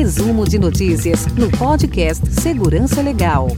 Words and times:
Resumo 0.00 0.48
de 0.48 0.58
notícias 0.58 1.26
no 1.34 1.50
podcast 1.50 2.26
Segurança 2.32 3.02
Legal. 3.02 3.48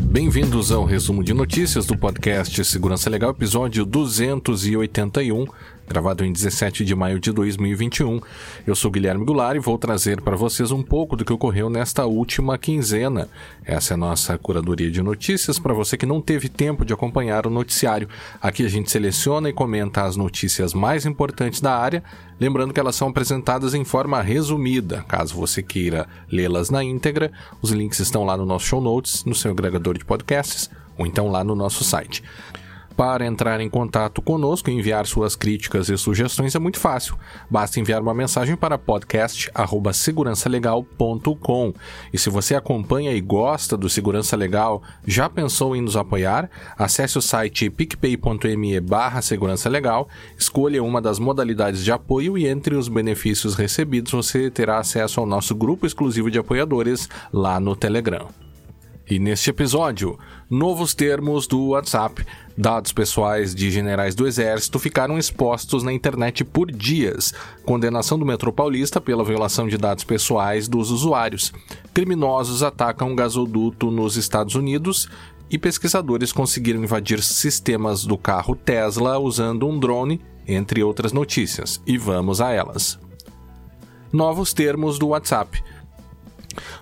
Bem-vindos 0.00 0.72
ao 0.72 0.82
resumo 0.86 1.22
de 1.22 1.34
notícias 1.34 1.84
do 1.84 1.94
podcast 1.94 2.64
Segurança 2.64 3.10
Legal, 3.10 3.32
episódio 3.32 3.84
281 3.84 5.44
gravado 5.86 6.24
em 6.24 6.32
17 6.32 6.84
de 6.84 6.94
maio 6.94 7.20
de 7.20 7.30
2021. 7.30 8.20
Eu 8.66 8.74
sou 8.74 8.90
Guilherme 8.90 9.24
Goulart 9.24 9.56
e 9.56 9.60
vou 9.60 9.76
trazer 9.78 10.20
para 10.20 10.36
vocês 10.36 10.70
um 10.70 10.82
pouco 10.82 11.14
do 11.14 11.24
que 11.24 11.32
ocorreu 11.32 11.68
nesta 11.68 12.06
última 12.06 12.56
quinzena. 12.56 13.28
Essa 13.64 13.92
é 13.92 13.94
a 13.94 13.98
nossa 13.98 14.38
curadoria 14.38 14.90
de 14.90 15.02
notícias 15.02 15.58
para 15.58 15.74
você 15.74 15.96
que 15.96 16.06
não 16.06 16.20
teve 16.20 16.48
tempo 16.48 16.84
de 16.84 16.92
acompanhar 16.92 17.46
o 17.46 17.50
noticiário. 17.50 18.08
Aqui 18.40 18.64
a 18.64 18.68
gente 18.68 18.90
seleciona 18.90 19.50
e 19.50 19.52
comenta 19.52 20.02
as 20.02 20.16
notícias 20.16 20.72
mais 20.72 21.04
importantes 21.04 21.60
da 21.60 21.76
área, 21.76 22.02
lembrando 22.40 22.72
que 22.72 22.80
elas 22.80 22.96
são 22.96 23.08
apresentadas 23.08 23.74
em 23.74 23.84
forma 23.84 24.20
resumida. 24.22 25.04
Caso 25.06 25.34
você 25.34 25.62
queira 25.62 26.08
lê-las 26.30 26.70
na 26.70 26.82
íntegra, 26.82 27.30
os 27.60 27.70
links 27.70 28.00
estão 28.00 28.24
lá 28.24 28.36
no 28.36 28.46
nosso 28.46 28.66
show 28.66 28.80
notes, 28.80 29.24
no 29.24 29.34
seu 29.34 29.50
agregador 29.50 29.98
de 29.98 30.04
podcasts 30.04 30.70
ou 30.96 31.06
então 31.06 31.28
lá 31.28 31.42
no 31.42 31.54
nosso 31.54 31.84
site. 31.84 32.22
Para 32.96 33.26
entrar 33.26 33.60
em 33.60 33.68
contato 33.68 34.22
conosco 34.22 34.70
e 34.70 34.72
enviar 34.72 35.04
suas 35.06 35.34
críticas 35.34 35.88
e 35.88 35.98
sugestões 35.98 36.54
é 36.54 36.60
muito 36.60 36.78
fácil. 36.78 37.18
Basta 37.50 37.80
enviar 37.80 38.00
uma 38.00 38.14
mensagem 38.14 38.54
para 38.56 38.78
podcast@segurançalegal.com. 38.78 41.74
E 42.12 42.18
se 42.18 42.30
você 42.30 42.54
acompanha 42.54 43.12
e 43.12 43.20
gosta 43.20 43.76
do 43.76 43.88
Segurança 43.88 44.36
Legal, 44.36 44.80
já 45.04 45.28
pensou 45.28 45.74
em 45.74 45.80
nos 45.80 45.96
apoiar? 45.96 46.48
Acesse 46.78 47.18
o 47.18 47.22
site 47.22 47.68
picpay.me/segurança 47.68 49.68
legal, 49.68 50.08
escolha 50.38 50.80
uma 50.82 51.02
das 51.02 51.18
modalidades 51.18 51.82
de 51.82 51.90
apoio 51.90 52.38
e 52.38 52.46
entre 52.46 52.76
os 52.76 52.86
benefícios 52.88 53.56
recebidos 53.56 54.12
você 54.12 54.48
terá 54.50 54.78
acesso 54.78 55.18
ao 55.18 55.26
nosso 55.26 55.52
grupo 55.54 55.84
exclusivo 55.84 56.30
de 56.30 56.38
apoiadores 56.38 57.08
lá 57.32 57.58
no 57.58 57.74
Telegram. 57.74 58.43
E 59.08 59.18
neste 59.18 59.50
episódio, 59.50 60.18
novos 60.48 60.94
termos 60.94 61.46
do 61.46 61.68
WhatsApp. 61.68 62.24
Dados 62.56 62.92
pessoais 62.92 63.54
de 63.54 63.70
generais 63.70 64.14
do 64.14 64.26
Exército 64.26 64.78
ficaram 64.78 65.18
expostos 65.18 65.82
na 65.82 65.92
internet 65.92 66.42
por 66.42 66.70
dias. 66.70 67.34
Condenação 67.66 68.18
do 68.18 68.24
metrô 68.24 68.50
paulista 68.50 69.02
pela 69.02 69.24
violação 69.24 69.68
de 69.68 69.76
dados 69.76 70.04
pessoais 70.04 70.68
dos 70.68 70.90
usuários. 70.90 71.52
Criminosos 71.92 72.62
atacam 72.62 73.10
um 73.10 73.16
gasoduto 73.16 73.90
nos 73.90 74.16
Estados 74.16 74.54
Unidos 74.54 75.08
e 75.50 75.58
pesquisadores 75.58 76.32
conseguiram 76.32 76.82
invadir 76.82 77.22
sistemas 77.22 78.06
do 78.06 78.16
carro 78.16 78.56
Tesla 78.56 79.18
usando 79.18 79.68
um 79.68 79.78
drone, 79.78 80.20
entre 80.48 80.82
outras 80.82 81.12
notícias. 81.12 81.80
E 81.86 81.98
vamos 81.98 82.40
a 82.40 82.52
elas. 82.52 82.98
Novos 84.10 84.54
termos 84.54 84.98
do 84.98 85.08
WhatsApp. 85.08 85.62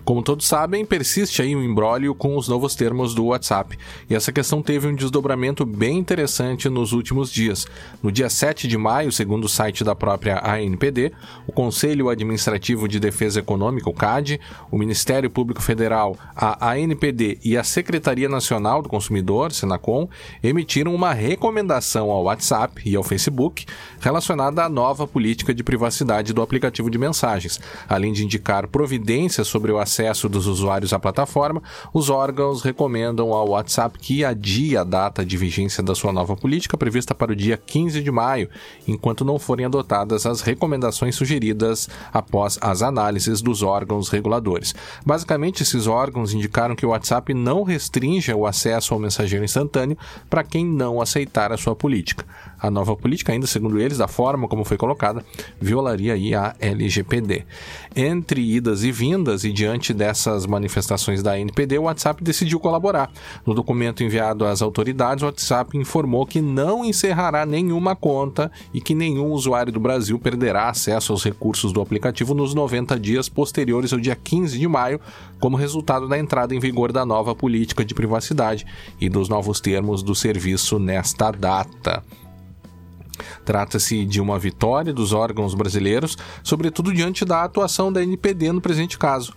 Como 0.05 0.23
todos 0.23 0.47
sabem, 0.47 0.85
persiste 0.85 1.43
aí 1.43 1.55
um 1.55 1.63
embrólio 1.63 2.15
com 2.15 2.37
os 2.37 2.49
novos 2.49 2.75
termos 2.75 3.15
do 3.15 3.27
WhatsApp, 3.27 3.79
e 4.09 4.15
essa 4.15 4.33
questão 4.33 4.63
teve 4.63 4.87
um 4.87 4.95
desdobramento 4.95 5.65
bem 5.65 5.99
interessante 5.99 6.69
nos 6.69 6.93
últimos 6.93 7.31
dias. 7.31 7.67
No 8.03 8.11
dia 8.11 8.29
7 8.29 8.67
de 8.67 8.77
maio, 8.77 9.13
segundo 9.13 9.45
o 9.45 9.49
site 9.49 9.85
da 9.85 9.95
própria 9.95 10.43
ANPD, 10.45 11.13
o 11.47 11.53
Conselho 11.53 12.09
Administrativo 12.09 12.89
de 12.89 12.99
Defesa 12.99 13.41
Econômica, 13.41 13.89
o 13.89 13.95
CAD, 13.95 14.41
o 14.71 14.79
Ministério 14.79 15.31
Público 15.31 15.63
Federal, 15.63 16.17
a 16.35 16.73
ANPD 16.73 17.39
e 17.45 17.57
a 17.57 17.63
Secretaria 17.63 18.29
Nacional 18.29 18.83
do 18.83 18.89
Consumidor, 18.89 19.53
Senacom, 19.53 20.09
emitiram 20.43 20.95
uma 20.95 21.13
recomendação 21.13 22.11
ao 22.11 22.25
WhatsApp 22.25 22.83
e 22.85 22.97
ao 22.97 23.03
Facebook 23.03 23.65
relacionada 24.01 24.65
à 24.65 24.69
nova 24.69 25.07
política 25.07 25.55
de 25.55 25.63
privacidade 25.63 26.33
do 26.33 26.43
aplicativo 26.43 26.91
de 26.91 26.99
mensagens, 26.99 27.61
além 27.89 28.13
de 28.13 28.25
indicar 28.25 28.67
providências 28.67 29.47
sobre 29.47 29.62
o 29.71 29.79
acesso 29.79 30.29
dos 30.29 30.47
usuários 30.47 30.93
à 30.93 30.99
plataforma, 30.99 31.63
os 31.93 32.11
órgãos 32.11 32.63
recomendam 32.63 33.33
ao 33.33 33.51
WhatsApp 33.51 33.99
que 33.99 34.25
adie 34.25 34.77
a 34.77 34.83
data 34.83 35.25
de 35.25 35.37
vigência 35.37 35.83
da 35.83 35.95
sua 35.95 36.13
nova 36.13 36.35
política 36.35 36.77
prevista 36.77 37.15
para 37.15 37.33
o 37.33 37.37
dia 37.37 37.57
15 37.57 38.03
de 38.03 38.11
maio, 38.11 38.49
enquanto 38.89 39.25
não 39.25 39.39
forem 39.39 39.67
adotadas 39.67 40.27
as 40.27 40.41
recomendações 40.41 41.15
sugeridas 41.15 41.89
após 42.13 42.59
as 42.61 42.83
análises 42.83 43.43
dos 43.43 43.63
órgãos 43.63 44.09
reguladores. 44.09 44.75
Basicamente, 45.05 45.63
esses 45.63 45.87
órgãos 45.87 46.33
indicaram 46.33 46.75
que 46.75 46.87
o 46.87 46.91
WhatsApp 46.91 47.35
não 47.35 47.63
restringe 47.63 48.33
o 48.33 48.47
acesso 48.47 48.95
ao 48.95 49.01
mensageiro 49.01 49.45
instantâneo 49.45 49.97
para 50.29 50.43
quem 50.43 50.65
não 50.65 51.01
aceitar 51.01 51.53
a 51.53 51.57
sua 51.57 51.77
política. 51.77 52.25
A 52.59 52.71
nova 52.71 52.95
política, 52.95 53.33
ainda 53.33 53.47
segundo 53.47 53.81
eles, 53.81 53.99
da 53.99 54.07
forma 54.07 54.47
como 54.47 54.65
foi 54.65 54.77
colocada, 54.77 55.25
violaria 55.61 56.15
a 56.41 56.55
LGPD. 56.61 57.45
Entre 57.95 58.41
idas 58.41 58.85
e 58.85 58.93
vindas 58.93 59.43
e 59.43 59.52
diante 59.53 59.93
dessas 59.93 60.47
manifestações 60.47 61.23
da 61.23 61.39
NPD, 61.39 61.79
o 61.79 61.83
WhatsApp 61.83 62.23
decidiu 62.23 62.59
colaborar. 62.59 63.11
No 63.45 63.55
documento 63.55 64.03
enviado 64.03 64.47
às 64.47 64.63
autoridades, 64.63 65.23
o 65.23 65.27
WhatsApp 65.27 65.77
informou 65.77 66.27
que 66.27 66.41
não 66.41 66.85
encerrará 66.85 67.45
nenhuma 67.45 67.95
conta 67.95 68.51
e 68.73 68.81
que 68.81 68.95
nenhum 68.95 69.31
usuário 69.33 69.73
do 69.73 69.81
Brasil 69.81 70.19
perderá 70.19 70.69
acesso 70.69 71.13
aos 71.13 71.25
recursos 71.25 71.73
do 71.73 71.81
aplicativo 71.81 72.35
nos 72.35 72.55
90 72.55 72.99
dias 72.99 73.29
posteriores 73.29 73.93
ao 73.93 74.01
dia 74.01 74.17
15 74.17 74.59
de 74.59 74.69
maio, 74.69 75.01
como 75.41 75.57
resultado 75.57 76.09
da 76.09 76.19
entrada 76.19 76.55
em 76.55 76.61
vigor 76.61 76.93
da 76.93 77.05
nova 77.05 77.35
política 77.35 77.85
de 77.85 77.95
privacidade 77.95 78.67
e 79.01 79.09
dos 79.09 79.29
novos 79.29 79.61
termos 79.61 80.03
do 80.03 80.15
serviço 80.15 80.79
nesta 80.79 81.31
data. 81.31 82.03
Trata-se 83.45 84.05
de 84.05 84.21
uma 84.21 84.39
vitória 84.39 84.93
dos 84.93 85.13
órgãos 85.13 85.55
brasileiros, 85.55 86.17
sobretudo 86.43 86.93
diante 86.93 87.25
da 87.25 87.43
atuação 87.43 87.93
da 87.93 88.03
NPD 88.03 88.53
no 88.53 88.61
presente 88.61 88.99
caso. 88.99 89.35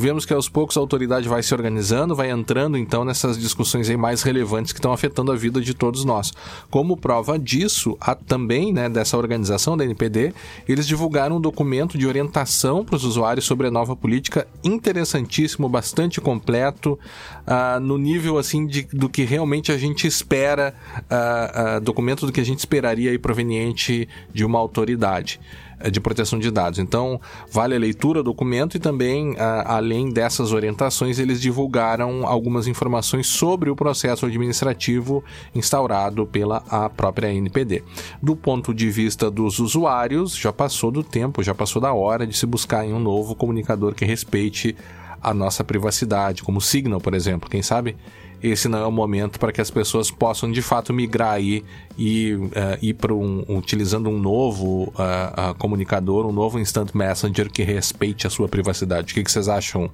Vemos 0.00 0.24
que 0.24 0.32
aos 0.32 0.48
poucos 0.48 0.76
a 0.76 0.80
autoridade 0.80 1.28
vai 1.28 1.42
se 1.42 1.52
organizando, 1.52 2.14
vai 2.14 2.30
entrando 2.30 2.78
então 2.78 3.04
nessas 3.04 3.36
discussões 3.36 3.90
aí 3.90 3.96
mais 3.96 4.22
relevantes 4.22 4.70
que 4.70 4.78
estão 4.78 4.92
afetando 4.92 5.32
a 5.32 5.34
vida 5.34 5.60
de 5.60 5.74
todos 5.74 6.04
nós. 6.04 6.32
Como 6.70 6.96
prova 6.96 7.36
disso, 7.36 7.98
a, 8.00 8.14
também 8.14 8.72
né, 8.72 8.88
dessa 8.88 9.18
organização 9.18 9.76
da 9.76 9.84
NPD, 9.84 10.32
eles 10.68 10.86
divulgaram 10.86 11.38
um 11.38 11.40
documento 11.40 11.98
de 11.98 12.06
orientação 12.06 12.84
para 12.84 12.94
os 12.94 13.02
usuários 13.02 13.44
sobre 13.44 13.66
a 13.66 13.72
nova 13.72 13.96
política 13.96 14.46
interessantíssimo, 14.62 15.68
bastante 15.68 16.20
completo, 16.20 16.96
uh, 17.44 17.80
no 17.80 17.98
nível 17.98 18.38
assim 18.38 18.68
de, 18.68 18.82
do 18.92 19.08
que 19.08 19.24
realmente 19.24 19.72
a 19.72 19.76
gente 19.76 20.06
espera, 20.06 20.76
uh, 21.10 21.78
uh, 21.78 21.80
documento 21.80 22.24
do 22.24 22.30
que 22.30 22.40
a 22.40 22.46
gente 22.46 22.60
esperaria 22.60 23.10
aí 23.10 23.18
proveniente 23.18 24.08
de 24.32 24.44
uma 24.44 24.60
autoridade. 24.60 25.40
Eh, 25.80 25.90
de 25.90 26.00
proteção 26.00 26.38
de 26.38 26.50
dados. 26.50 26.78
Então, 26.78 27.20
vale 27.50 27.74
a 27.74 27.78
leitura 27.78 28.22
do 28.22 28.28
documento 28.28 28.76
e 28.76 28.80
também, 28.80 29.34
além 29.64 30.10
dessas 30.10 30.52
orientações, 30.52 31.18
eles 31.18 31.40
divulgaram 31.40 32.26
algumas 32.26 32.66
informações 32.66 33.26
sobre 33.26 33.70
o 33.70 33.76
processo 33.76 34.26
administrativo 34.26 35.24
instaurado 35.54 36.26
pela 36.26 36.62
a 36.68 36.88
própria 36.88 37.32
NPD. 37.32 37.82
Do 38.22 38.36
ponto 38.36 38.74
de 38.74 38.90
vista 38.90 39.30
dos 39.30 39.58
usuários, 39.58 40.36
já 40.36 40.52
passou 40.52 40.90
do 40.90 41.02
tempo, 41.02 41.42
já 41.42 41.54
passou 41.54 41.80
da 41.80 41.92
hora 41.92 42.26
de 42.26 42.36
se 42.36 42.46
buscar 42.46 42.84
em 42.84 42.92
um 42.92 43.00
novo 43.00 43.34
comunicador 43.34 43.94
que 43.94 44.04
respeite 44.04 44.76
a 45.20 45.34
nossa 45.34 45.64
privacidade, 45.64 46.42
como 46.42 46.60
Signal, 46.60 47.00
por 47.00 47.14
exemplo. 47.14 47.48
Quem 47.50 47.62
sabe 47.62 47.96
esse 48.42 48.68
não 48.68 48.78
é 48.78 48.86
o 48.86 48.92
momento 48.92 49.38
para 49.38 49.52
que 49.52 49.60
as 49.60 49.70
pessoas 49.70 50.10
possam 50.10 50.50
de 50.50 50.62
fato 50.62 50.92
migrar 50.92 51.34
aí 51.34 51.64
e 51.96 52.34
uh, 52.34 52.50
ir 52.80 52.94
para 52.94 53.12
um, 53.12 53.44
utilizando 53.48 54.08
um 54.08 54.18
novo 54.18 54.84
uh, 54.84 55.50
uh, 55.50 55.54
comunicador, 55.58 56.26
um 56.26 56.32
novo 56.32 56.58
Instant 56.58 56.94
Messenger 56.94 57.50
que 57.50 57.62
respeite 57.62 58.26
a 58.26 58.30
sua 58.30 58.48
privacidade. 58.48 59.12
O 59.12 59.14
que, 59.14 59.24
que 59.24 59.30
vocês 59.30 59.48
acham? 59.48 59.90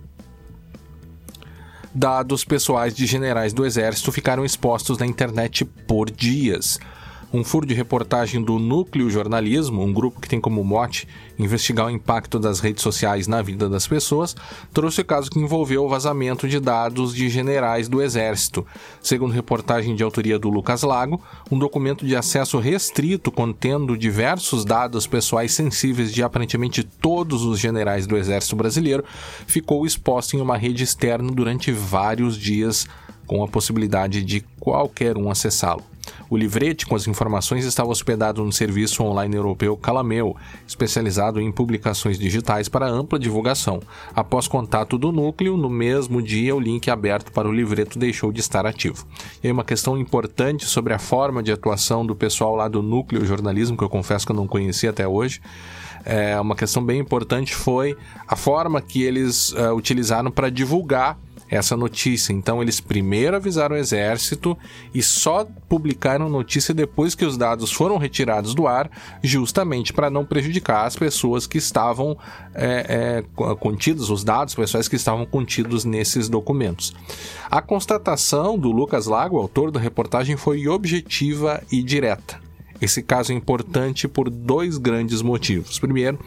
Dados 1.95 2.45
pessoais 2.45 2.93
de 2.93 3.07
generais 3.07 3.53
do 3.53 3.65
exército 3.65 4.11
ficaram 4.11 4.45
expostos 4.45 4.99
na 4.99 5.07
internet 5.07 5.65
por 5.65 6.11
dias. 6.11 6.79
Um 7.35 7.43
furo 7.43 7.67
de 7.67 7.75
reportagem 7.75 8.41
do 8.41 8.61
Núcleo 8.61 9.11
Jornalismo, 9.11 9.83
um 9.83 9.93
grupo 9.93 10.21
que 10.21 10.29
tem 10.29 10.41
como 10.41 10.63
mote 10.63 11.09
investigar 11.37 11.89
o 11.89 11.91
impacto 11.91 12.39
das 12.39 12.61
redes 12.61 12.81
sociais 12.81 13.27
na 13.27 13.43
vida 13.43 13.69
das 13.69 13.89
pessoas, 13.89 14.37
trouxe 14.73 15.01
o 15.01 15.05
caso 15.05 15.29
que 15.29 15.41
envolveu 15.41 15.85
o 15.85 15.89
vazamento 15.89 16.47
de 16.47 16.61
dados 16.61 17.13
de 17.13 17.29
generais 17.29 17.89
do 17.89 18.01
Exército. 18.01 18.65
Segundo 19.03 19.33
reportagem 19.33 19.97
de 19.97 20.05
autoria 20.05 20.39
do 20.39 20.49
Lucas 20.49 20.85
Lago, 20.85 21.21
um 21.51 21.59
documento 21.59 22.07
de 22.07 22.15
acesso 22.15 22.61
restrito 22.61 23.33
contendo 23.33 23.99
diversos 23.99 24.65
dados 24.65 25.05
pessoais 25.05 25.53
sensíveis 25.53 26.13
de 26.13 26.23
aparentemente 26.23 26.85
todos 26.85 27.43
os 27.43 27.59
generais 27.59 28.07
do 28.07 28.17
Exército 28.17 28.55
Brasileiro 28.55 29.05
ficou 29.45 29.85
exposto 29.85 30.37
em 30.37 30.41
uma 30.41 30.57
rede 30.57 30.85
externa 30.85 31.33
durante 31.33 31.73
vários 31.73 32.39
dias, 32.39 32.87
com 33.27 33.43
a 33.43 33.49
possibilidade 33.49 34.23
de 34.23 34.41
qualquer 34.61 35.19
um 35.19 35.29
acessá-lo. 35.29 35.94
O 36.29 36.37
livrete 36.37 36.87
com 36.87 36.95
as 36.95 37.07
informações 37.07 37.65
estava 37.65 37.91
hospedado 37.91 38.45
no 38.45 38.53
serviço 38.53 39.03
online 39.03 39.37
europeu 39.37 39.77
Calameu, 39.77 40.37
especializado 40.67 41.41
em 41.41 41.53
publicações 41.53 42.19
digitais 42.19 42.69
para 42.69 42.87
ampla 42.87 43.19
divulgação. 43.19 43.81
Após 44.15 44.49
contato 44.49 44.99
do 44.99 45.13
núcleo, 45.13 45.57
no 45.57 45.69
mesmo 45.69 46.23
dia 46.23 46.55
o 46.55 46.61
link 46.61 46.91
aberto 46.91 47.33
para 47.33 47.49
o 47.49 47.53
livreto 47.53 47.99
deixou 47.99 48.33
de 48.33 48.41
estar 48.41 48.67
ativo. 48.67 49.07
E 49.43 49.51
uma 49.51 49.65
questão 49.65 49.99
importante 49.99 50.67
sobre 50.67 50.93
a 50.93 50.99
forma 50.99 51.43
de 51.43 51.53
atuação 51.53 52.05
do 52.05 52.15
pessoal 52.15 52.57
lá 52.57 52.69
do 52.69 52.83
núcleo 52.83 53.25
jornalismo, 53.25 53.77
que 53.77 53.85
eu 53.85 53.89
confesso 53.89 54.27
que 54.27 54.33
eu 54.33 54.37
não 54.37 54.47
conhecia 54.47 54.91
até 54.91 55.07
hoje. 55.07 55.41
é, 56.05 56.39
uma 56.39 56.55
questão 56.55 56.85
bem 56.85 57.01
importante 57.01 57.55
foi 57.55 57.97
a 58.29 58.37
forma 58.37 58.81
que 58.81 59.03
eles 59.03 59.53
uh, 59.53 59.73
utilizaram 59.75 60.31
para 60.31 60.51
divulgar 60.51 61.19
essa 61.57 61.77
notícia. 61.77 62.33
Então 62.33 62.63
eles 62.63 62.81
primeiro 62.81 63.37
avisaram 63.37 63.77
o 63.77 63.79
exército 63.79 64.57
e 64.93 65.03
só 65.03 65.47
publicaram 65.69 66.29
notícia 66.29 66.75
depois 66.75 67.15
que 67.15 67.25
os 67.25 67.37
dados 67.37 67.73
foram 67.73 67.97
retirados 67.97 68.55
do 68.55 68.67
ar, 68.67 68.91
justamente 69.23 69.93
para 69.93 70.11
não 70.11 70.25
prejudicar 70.25 70.87
as 70.87 70.97
pessoas 70.97 71.47
que 71.47 71.59
estavam 71.59 72.17
é, 72.55 73.23
é, 73.39 73.55
contidos, 73.57 74.11
os 74.11 74.25
dados 74.25 74.55
pessoais 74.55 74.89
que 74.89 74.97
estavam 74.97 75.25
contidos 75.25 75.85
nesses 75.85 76.29
documentos. 76.29 76.93
A 77.51 77.63
constatação 77.63 78.59
do 78.59 78.71
Lucas 78.73 79.07
Lago, 79.07 79.39
autor 79.39 79.71
da 79.71 79.81
reportagem, 79.81 80.37
foi 80.37 80.67
objetiva 80.67 81.63
e 81.71 81.83
direta. 81.83 82.43
Esse 82.81 83.03
caso 83.03 83.33
é 83.33 83.35
importante 83.35 84.09
por 84.09 84.29
dois 84.29 84.77
grandes 84.77 85.23
motivos. 85.23 85.79
Primeiro, 85.79 86.19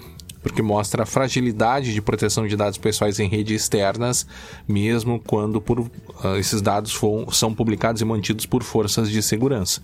porque 0.42 0.62
mostra 0.62 1.04
a 1.04 1.06
fragilidade 1.06 1.94
de 1.94 2.02
proteção 2.02 2.48
de 2.48 2.56
dados 2.56 2.78
pessoais 2.78 3.20
em 3.20 3.28
redes 3.28 3.62
externas, 3.62 4.26
mesmo 4.68 5.20
quando 5.20 5.60
por, 5.60 5.80
uh, 5.80 5.90
esses 6.38 6.62
dados 6.62 6.94
for, 6.94 7.34
são 7.34 7.54
publicados 7.54 8.02
e 8.02 8.06
mantidos 8.06 8.46
por 8.46 8.64
forças 8.64 9.10
de 9.10 9.22
segurança. 9.22 9.82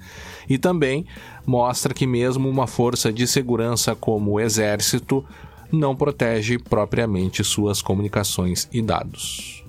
E 0.50 0.58
também 0.58 1.06
mostra 1.46 1.94
que, 1.94 2.06
mesmo 2.06 2.50
uma 2.50 2.68
força 2.68 3.12
de 3.12 3.26
segurança 3.28 3.96
como 3.96 4.32
o 4.32 4.40
Exército, 4.40 5.26
não 5.72 5.96
protege 5.96 6.58
propriamente 6.60 7.44
suas 7.44 7.82
comunicações 7.82 8.68
e 8.72 8.82
dados 8.82 9.63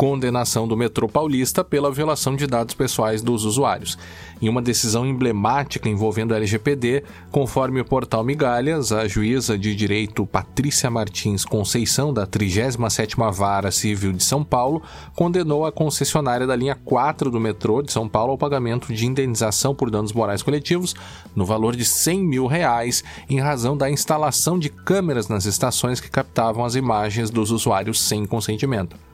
condenação 0.00 0.66
do 0.66 0.78
metrô 0.78 1.06
paulista 1.06 1.62
pela 1.62 1.92
violação 1.92 2.34
de 2.34 2.46
dados 2.46 2.74
pessoais 2.74 3.20
dos 3.20 3.44
usuários. 3.44 3.98
Em 4.40 4.48
uma 4.48 4.62
decisão 4.62 5.04
emblemática 5.04 5.90
envolvendo 5.90 6.32
a 6.32 6.38
LGPD, 6.38 7.04
conforme 7.30 7.82
o 7.82 7.84
portal 7.84 8.24
Migalhas, 8.24 8.92
a 8.92 9.06
juíza 9.06 9.58
de 9.58 9.74
direito 9.74 10.24
Patrícia 10.24 10.90
Martins 10.90 11.44
Conceição, 11.44 12.14
da 12.14 12.26
37ª 12.26 13.30
Vara 13.30 13.70
Civil 13.70 14.14
de 14.14 14.24
São 14.24 14.42
Paulo, 14.42 14.82
condenou 15.14 15.66
a 15.66 15.70
concessionária 15.70 16.46
da 16.46 16.56
linha 16.56 16.78
4 16.82 17.30
do 17.30 17.38
metrô 17.38 17.82
de 17.82 17.92
São 17.92 18.08
Paulo 18.08 18.32
ao 18.32 18.38
pagamento 18.38 18.94
de 18.94 19.04
indenização 19.04 19.74
por 19.74 19.90
danos 19.90 20.14
morais 20.14 20.42
coletivos 20.42 20.94
no 21.36 21.44
valor 21.44 21.76
de 21.76 21.84
100 21.84 22.24
mil 22.24 22.46
reais 22.46 23.04
em 23.28 23.38
razão 23.38 23.76
da 23.76 23.90
instalação 23.90 24.58
de 24.58 24.70
câmeras 24.70 25.28
nas 25.28 25.44
estações 25.44 26.00
que 26.00 26.10
captavam 26.10 26.64
as 26.64 26.74
imagens 26.74 27.28
dos 27.28 27.50
usuários 27.50 28.00
sem 28.00 28.24
consentimento. 28.24 29.09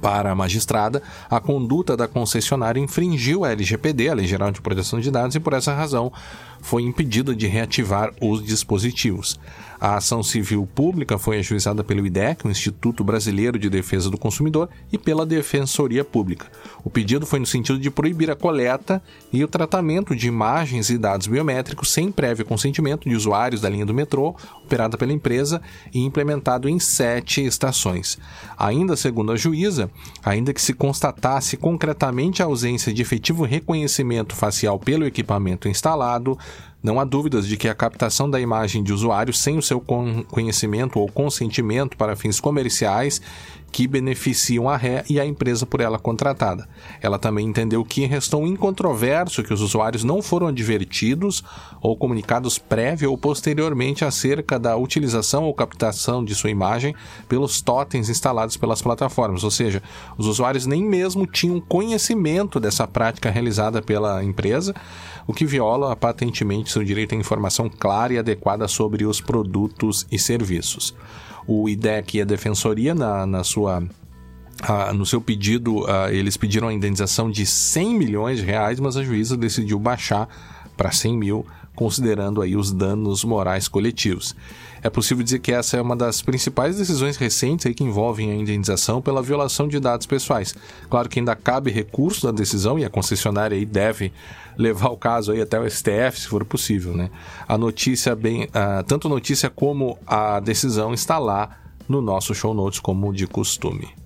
Para 0.00 0.30
a 0.30 0.34
magistrada, 0.34 1.02
a 1.30 1.40
conduta 1.40 1.96
da 1.96 2.08
concessionária 2.08 2.80
infringiu 2.80 3.44
a 3.44 3.52
LGPD, 3.52 4.08
a 4.08 4.14
Lei 4.14 4.26
Geral 4.26 4.50
de 4.50 4.60
Proteção 4.60 5.00
de 5.00 5.10
Dados, 5.10 5.36
e 5.36 5.40
por 5.40 5.52
essa 5.52 5.74
razão 5.74 6.12
foi 6.60 6.82
impedida 6.82 7.34
de 7.34 7.46
reativar 7.46 8.12
os 8.20 8.42
dispositivos. 8.44 9.38
A 9.84 9.96
ação 9.96 10.22
civil 10.22 10.64
pública 10.64 11.18
foi 11.18 11.40
ajuizada 11.40 11.82
pelo 11.82 12.06
IDEC, 12.06 12.46
o 12.46 12.50
Instituto 12.52 13.02
Brasileiro 13.02 13.58
de 13.58 13.68
Defesa 13.68 14.08
do 14.08 14.16
Consumidor, 14.16 14.68
e 14.92 14.96
pela 14.96 15.26
Defensoria 15.26 16.04
Pública. 16.04 16.46
O 16.84 16.88
pedido 16.88 17.26
foi 17.26 17.40
no 17.40 17.46
sentido 17.46 17.80
de 17.80 17.90
proibir 17.90 18.30
a 18.30 18.36
coleta 18.36 19.02
e 19.32 19.42
o 19.42 19.48
tratamento 19.48 20.14
de 20.14 20.28
imagens 20.28 20.88
e 20.88 20.96
dados 20.96 21.26
biométricos 21.26 21.90
sem 21.90 22.12
prévio 22.12 22.44
consentimento 22.44 23.08
de 23.08 23.16
usuários 23.16 23.60
da 23.60 23.68
linha 23.68 23.84
do 23.84 23.92
metrô, 23.92 24.36
operada 24.64 24.96
pela 24.96 25.12
empresa 25.12 25.60
e 25.92 25.98
implementado 25.98 26.68
em 26.68 26.78
sete 26.78 27.44
estações. 27.44 28.20
Ainda 28.56 28.94
segundo 28.94 29.32
a 29.32 29.36
juíza, 29.36 29.90
ainda 30.24 30.54
que 30.54 30.62
se 30.62 30.74
constatasse 30.74 31.56
concretamente 31.56 32.40
a 32.40 32.46
ausência 32.46 32.94
de 32.94 33.02
efetivo 33.02 33.42
reconhecimento 33.42 34.36
facial 34.36 34.78
pelo 34.78 35.04
equipamento 35.04 35.66
instalado, 35.66 36.38
não 36.82 36.98
há 36.98 37.04
dúvidas 37.04 37.46
de 37.46 37.56
que 37.56 37.68
a 37.68 37.74
captação 37.74 38.28
da 38.28 38.40
imagem 38.40 38.82
de 38.82 38.92
usuário 38.92 39.32
sem 39.32 39.56
o 39.56 39.62
seu 39.62 39.80
conhecimento 39.80 40.98
ou 40.98 41.08
consentimento 41.08 41.96
para 41.96 42.16
fins 42.16 42.40
comerciais 42.40 43.20
que 43.72 43.88
beneficiam 43.88 44.68
a 44.68 44.76
ré 44.76 45.02
e 45.08 45.18
a 45.18 45.24
empresa 45.24 45.64
por 45.64 45.80
ela 45.80 45.98
contratada. 45.98 46.68
Ela 47.00 47.18
também 47.18 47.48
entendeu 47.48 47.82
que 47.82 48.04
restou 48.04 48.46
incontroverso 48.46 49.42
que 49.42 49.52
os 49.52 49.62
usuários 49.62 50.04
não 50.04 50.20
foram 50.20 50.48
advertidos 50.48 51.42
ou 51.80 51.96
comunicados 51.96 52.58
prévio 52.58 53.10
ou 53.10 53.16
posteriormente 53.16 54.04
acerca 54.04 54.58
da 54.58 54.76
utilização 54.76 55.44
ou 55.44 55.54
captação 55.54 56.22
de 56.22 56.34
sua 56.34 56.50
imagem 56.50 56.94
pelos 57.26 57.62
totens 57.62 58.10
instalados 58.10 58.58
pelas 58.58 58.82
plataformas, 58.82 59.42
ou 59.42 59.50
seja, 59.50 59.82
os 60.18 60.26
usuários 60.26 60.66
nem 60.66 60.84
mesmo 60.84 61.26
tinham 61.26 61.58
conhecimento 61.58 62.60
dessa 62.60 62.86
prática 62.86 63.30
realizada 63.30 63.80
pela 63.80 64.22
empresa, 64.22 64.74
o 65.26 65.32
que 65.32 65.46
viola 65.46 65.96
patentemente 65.96 66.70
seu 66.70 66.84
direito 66.84 67.14
à 67.14 67.18
informação 67.18 67.70
clara 67.70 68.12
e 68.12 68.18
adequada 68.18 68.68
sobre 68.68 69.06
os 69.06 69.20
produtos 69.20 70.06
e 70.12 70.18
serviços 70.18 70.94
o 71.46 71.68
IDEC 71.68 72.18
e 72.18 72.22
a 72.22 72.24
Defensoria, 72.24 72.94
na, 72.94 73.26
na 73.26 73.44
sua 73.44 73.82
Uh, 74.62 74.94
no 74.94 75.04
seu 75.04 75.20
pedido, 75.20 75.80
uh, 75.80 76.08
eles 76.08 76.36
pediram 76.36 76.68
a 76.68 76.72
indenização 76.72 77.28
de 77.28 77.44
100 77.44 77.98
milhões 77.98 78.38
de 78.38 78.44
reais, 78.44 78.78
mas 78.78 78.96
a 78.96 79.02
juíza 79.02 79.36
decidiu 79.36 79.76
baixar 79.76 80.28
para 80.76 80.92
100 80.92 81.18
mil, 81.18 81.46
considerando 81.74 82.42
aí 82.42 82.56
os 82.56 82.72
danos 82.72 83.24
morais 83.24 83.68
coletivos. 83.68 84.34
É 84.82 84.90
possível 84.90 85.22
dizer 85.22 85.38
que 85.38 85.52
essa 85.52 85.76
é 85.76 85.80
uma 85.80 85.94
das 85.94 86.22
principais 86.22 86.76
decisões 86.76 87.16
recentes 87.16 87.66
aí 87.66 87.74
que 87.74 87.84
envolvem 87.84 88.30
a 88.30 88.34
indenização 88.34 89.00
pela 89.00 89.22
violação 89.22 89.68
de 89.68 89.78
dados 89.78 90.06
pessoais. 90.06 90.54
Claro 90.90 91.08
que 91.08 91.20
ainda 91.20 91.36
cabe 91.36 91.70
recurso 91.70 92.26
da 92.26 92.32
decisão 92.32 92.78
e 92.78 92.84
a 92.84 92.90
concessionária 92.90 93.56
aí 93.56 93.64
deve 93.64 94.12
levar 94.58 94.88
o 94.88 94.96
caso 94.96 95.32
aí 95.32 95.40
até 95.40 95.58
o 95.58 95.68
STF, 95.68 96.20
se 96.20 96.26
for 96.26 96.44
possível, 96.44 96.94
né? 96.94 97.10
A 97.46 97.56
notícia 97.56 98.14
bem, 98.16 98.44
uh, 98.44 98.82
tanto 98.86 99.06
a 99.06 99.10
notícia 99.10 99.48
como 99.48 99.96
a 100.06 100.40
decisão 100.40 100.92
está 100.92 101.18
lá 101.18 101.58
no 101.88 102.02
nosso 102.02 102.34
show 102.34 102.52
notes 102.52 102.80
como 102.80 103.12
de 103.12 103.26
costume. 103.26 104.01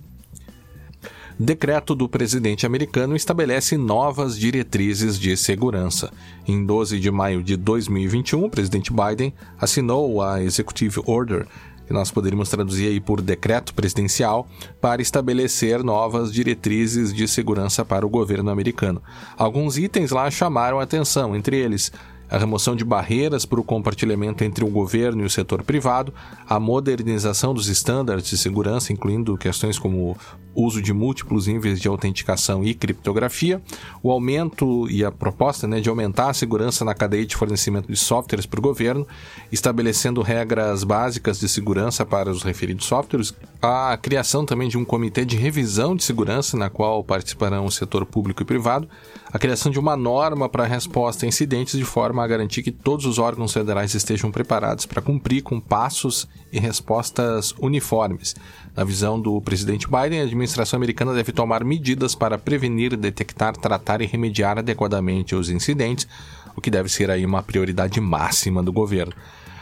Decreto 1.39 1.93
do 1.93 2.09
presidente 2.09 2.65
americano 2.65 3.15
estabelece 3.15 3.77
novas 3.77 4.35
diretrizes 4.35 5.19
de 5.19 5.37
segurança. 5.37 6.11
Em 6.47 6.65
12 6.65 6.99
de 6.99 7.11
maio 7.11 7.43
de 7.43 7.55
2021, 7.55 8.45
o 8.45 8.49
presidente 8.49 8.91
Biden 8.91 9.31
assinou 9.59 10.19
a 10.19 10.41
Executive 10.41 10.99
Order, 11.05 11.45
que 11.85 11.93
nós 11.93 12.09
poderíamos 12.09 12.49
traduzir 12.49 12.87
aí 12.87 12.99
por 12.99 13.21
decreto 13.21 13.71
presidencial, 13.75 14.47
para 14.81 14.99
estabelecer 14.99 15.83
novas 15.83 16.33
diretrizes 16.33 17.13
de 17.13 17.27
segurança 17.27 17.85
para 17.85 18.03
o 18.03 18.09
governo 18.09 18.49
americano. 18.49 18.99
Alguns 19.37 19.77
itens 19.77 20.09
lá 20.09 20.31
chamaram 20.31 20.79
atenção, 20.79 21.35
entre 21.35 21.55
eles 21.55 21.91
a 22.29 22.37
remoção 22.37 22.75
de 22.75 22.83
barreiras 22.83 23.45
para 23.45 23.59
o 23.59 23.63
compartilhamento 23.63 24.43
entre 24.43 24.63
o 24.63 24.69
governo 24.69 25.23
e 25.23 25.25
o 25.25 25.29
setor 25.29 25.63
privado, 25.63 26.13
a 26.47 26.59
modernização 26.59 27.53
dos 27.53 27.67
estándares 27.67 28.25
de 28.25 28.37
segurança, 28.37 28.91
incluindo 28.91 29.37
questões 29.37 29.79
como 29.79 30.17
uso 30.57 30.81
de 30.81 30.91
múltiplos 30.91 31.45
níveis 31.45 31.79
de 31.79 31.87
autenticação 31.87 32.63
e 32.63 32.73
criptografia, 32.73 33.61
o 34.01 34.11
aumento 34.11 34.89
e 34.89 35.05
a 35.05 35.11
proposta 35.11 35.67
né, 35.67 35.79
de 35.79 35.87
aumentar 35.87 36.31
a 36.31 36.33
segurança 36.33 36.83
na 36.83 36.95
cadeia 36.95 37.25
de 37.25 37.35
fornecimento 37.35 37.87
de 37.87 37.95
softwares 37.95 38.47
para 38.47 38.59
o 38.59 38.63
governo, 38.63 39.07
estabelecendo 39.51 40.21
regras 40.23 40.83
básicas 40.83 41.39
de 41.39 41.47
segurança 41.47 42.03
para 42.03 42.31
os 42.31 42.41
referidos 42.41 42.87
softwares, 42.87 43.35
a 43.61 43.97
criação 43.97 44.45
também 44.45 44.69
de 44.69 44.77
um 44.77 44.85
comitê 44.85 45.25
de 45.25 45.35
revisão 45.35 45.95
de 45.95 46.03
segurança, 46.03 46.55
na 46.55 46.69
qual 46.69 47.03
participarão 47.03 47.65
o 47.65 47.71
setor 47.71 48.05
público 48.05 48.41
e 48.41 48.45
privado, 48.45 48.87
a 49.31 49.39
criação 49.39 49.71
de 49.71 49.79
uma 49.79 49.97
norma 49.97 50.47
para 50.47 50.65
resposta 50.65 51.25
a 51.25 51.29
incidentes 51.29 51.77
de 51.77 51.83
forma 51.83 52.23
a 52.23 52.27
garantir 52.27 52.61
que 52.61 52.71
todos 52.71 53.05
os 53.05 53.17
órgãos 53.17 53.53
federais 53.53 53.95
estejam 53.95 54.31
preparados 54.31 54.85
para 54.85 55.01
cumprir 55.01 55.41
com 55.41 55.59
passos 55.59 56.27
e 56.51 56.59
respostas 56.59 57.53
uniformes. 57.59 58.35
Na 58.75 58.83
visão 58.83 59.19
do 59.19 59.41
presidente 59.41 59.87
Biden, 59.87 60.21
a 60.21 60.23
administração 60.23 60.77
americana 60.77 61.13
deve 61.13 61.31
tomar 61.31 61.63
medidas 61.63 62.13
para 62.13 62.37
prevenir, 62.37 62.95
detectar, 62.95 63.57
tratar 63.57 64.01
e 64.01 64.05
remediar 64.05 64.59
adequadamente 64.59 65.33
os 65.33 65.49
incidentes, 65.49 66.07
o 66.55 66.61
que 66.61 66.69
deve 66.69 66.89
ser 66.89 67.09
aí 67.09 67.25
uma 67.25 67.41
prioridade 67.41 67.99
máxima 67.99 68.61
do 68.61 68.71
governo. 68.71 69.13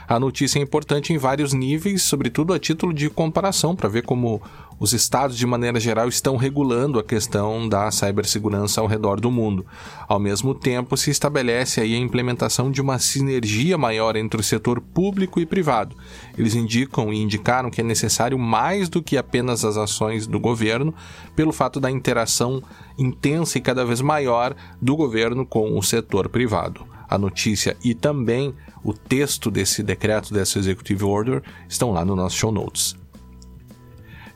A 0.07 0.19
notícia 0.19 0.59
é 0.59 0.62
importante 0.62 1.12
em 1.13 1.17
vários 1.17 1.51
níveis, 1.51 2.03
sobretudo 2.03 2.53
a 2.53 2.59
título 2.59 2.93
de 2.93 3.09
comparação, 3.09 3.75
para 3.75 3.89
ver 3.89 4.03
como 4.03 4.39
os 4.79 4.93
estados, 4.93 5.38
de 5.38 5.47
maneira 5.47 5.79
geral, 5.79 6.07
estão 6.07 6.35
regulando 6.35 7.00
a 7.00 7.03
questão 7.03 7.67
da 7.67 7.89
cibersegurança 7.89 8.81
ao 8.81 8.88
redor 8.88 9.19
do 9.19 9.31
mundo. 9.31 9.65
Ao 10.07 10.19
mesmo 10.19 10.53
tempo, 10.53 10.95
se 10.97 11.09
estabelece 11.09 11.81
aí 11.81 11.95
a 11.95 12.00
implementação 12.00 12.69
de 12.69 12.81
uma 12.81 13.00
sinergia 13.00 13.77
maior 13.77 14.15
entre 14.15 14.39
o 14.39 14.43
setor 14.43 14.79
público 14.81 15.39
e 15.39 15.45
privado. 15.45 15.95
Eles 16.38 16.53
indicam 16.55 17.12
e 17.12 17.21
indicaram 17.21 17.71
que 17.71 17.81
é 17.81 17.83
necessário 17.83 18.38
mais 18.38 18.89
do 18.89 19.01
que 19.01 19.17
apenas 19.17 19.63
as 19.63 19.77
ações 19.77 20.27
do 20.27 20.39
governo, 20.39 20.93
pelo 21.35 21.53
fato 21.53 21.79
da 21.79 21.89
interação 21.89 22.62
intensa 22.97 23.57
e 23.57 23.62
cada 23.62 23.85
vez 23.85 24.01
maior 24.01 24.55
do 24.81 24.95
governo 24.95 25.45
com 25.45 25.77
o 25.77 25.81
setor 25.81 26.29
privado. 26.29 26.94
A 27.09 27.17
notícia 27.17 27.77
e 27.83 27.93
também 27.93 28.53
o 28.83 28.93
texto 28.93 29.50
desse 29.51 29.83
decreto, 29.83 30.33
dessa 30.33 30.59
Executive 30.59 31.03
Order, 31.03 31.43
estão 31.67 31.91
lá 31.91 32.03
no 32.03 32.15
nosso 32.15 32.38
show 32.38 32.51
notes. 32.51 32.95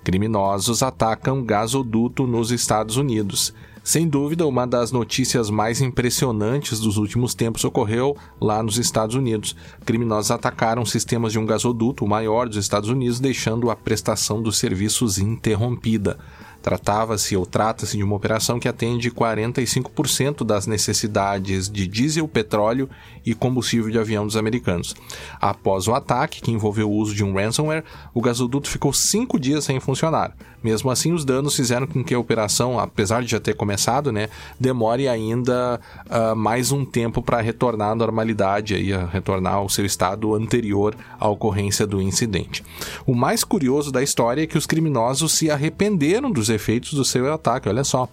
Criminosos 0.04 0.82
atacam 0.82 1.44
gasoduto 1.44 2.26
nos 2.26 2.52
Estados 2.52 2.98
Unidos. 2.98 3.54
Sem 3.84 4.08
dúvida, 4.08 4.46
uma 4.46 4.68
das 4.68 4.92
notícias 4.92 5.50
mais 5.50 5.82
impressionantes 5.82 6.80
dos 6.80 6.98
últimos 6.98 7.34
tempos 7.34 7.64
ocorreu 7.64 8.16
lá 8.40 8.62
nos 8.62 8.78
Estados 8.78 9.16
Unidos. 9.16 9.56
Criminosos 9.86 10.32
atacaram 10.32 10.86
sistemas 10.86 11.32
de 11.32 11.40
um 11.40 11.46
gasoduto, 11.46 12.06
maior 12.08 12.48
dos 12.48 12.58
Estados 12.58 12.90
Unidos, 12.90 13.20
deixando 13.20 13.70
a 13.70 13.76
prestação 13.76 14.42
dos 14.42 14.58
serviços 14.58 15.18
interrompida. 15.18 16.20
Tratava-se 16.62 17.36
ou 17.36 17.46
trata-se 17.46 17.98
de 17.98 18.04
uma 18.04 18.16
operação 18.16 18.60
que 18.60 18.68
atende 18.68 19.10
45% 19.10 20.44
das 20.44 20.68
necessidades 20.68 21.70
de 21.70 21.88
diesel, 21.88 22.28
petróleo 22.28 22.90
e 23.26 23.34
combustível 23.34 23.90
de 23.90 24.00
avião 24.00 24.26
dos 24.26 24.36
americanos. 24.36 24.96
Após 25.40 25.88
o 25.88 25.94
ataque, 25.94 26.42
que 26.42 26.52
envolveu 26.52 26.90
o 26.90 26.96
uso 26.96 27.16
de 27.16 27.24
um 27.24 27.34
ransomware, 27.34 27.84
o 28.14 28.22
gasoduto 28.22 28.70
ficou 28.70 28.92
cinco 28.92 29.40
dias 29.40 29.64
sem 29.64 29.80
funcionar. 29.80 30.36
Mesmo 30.62 30.92
assim, 30.92 31.14
os 31.14 31.24
danos 31.24 31.56
fizeram 31.56 31.88
com 31.88 32.04
que 32.04 32.14
a 32.14 32.20
operação, 32.20 32.80
apesar 32.80 33.22
de 33.22 33.32
já 33.32 33.40
ter 33.40 33.56
começado, 33.56 34.12
né, 34.12 34.28
demore 34.60 35.08
ainda 35.08 35.80
uh, 36.08 36.36
mais 36.36 36.72
um 36.72 36.84
tempo 36.84 37.22
para 37.22 37.40
retornar 37.40 37.92
à 37.92 37.96
normalidade, 37.96 38.76
aí, 38.76 38.94
a 38.94 39.06
retornar 39.06 39.54
ao 39.54 39.70
seu 39.70 39.86
estado 39.86 40.36
anterior 40.36 40.96
à 41.18 41.30
ocorrência 41.30 41.88
do 41.88 42.02
incidente. 42.02 42.64
O 43.06 43.16
mais 43.16 43.44
curioso 43.44 43.92
da 43.92 44.04
história 44.04 44.44
é 44.44 44.48
que 44.48 44.58
os 44.58 44.66
criminosos 44.66 45.32
se 45.32 45.50
arrependeram 45.50 46.30
dos 46.30 46.49
efeitos 46.50 46.94
do 46.94 47.06
seu 47.06 47.32
ataque. 47.34 47.70
Olha 47.70 47.84
só, 47.84 48.08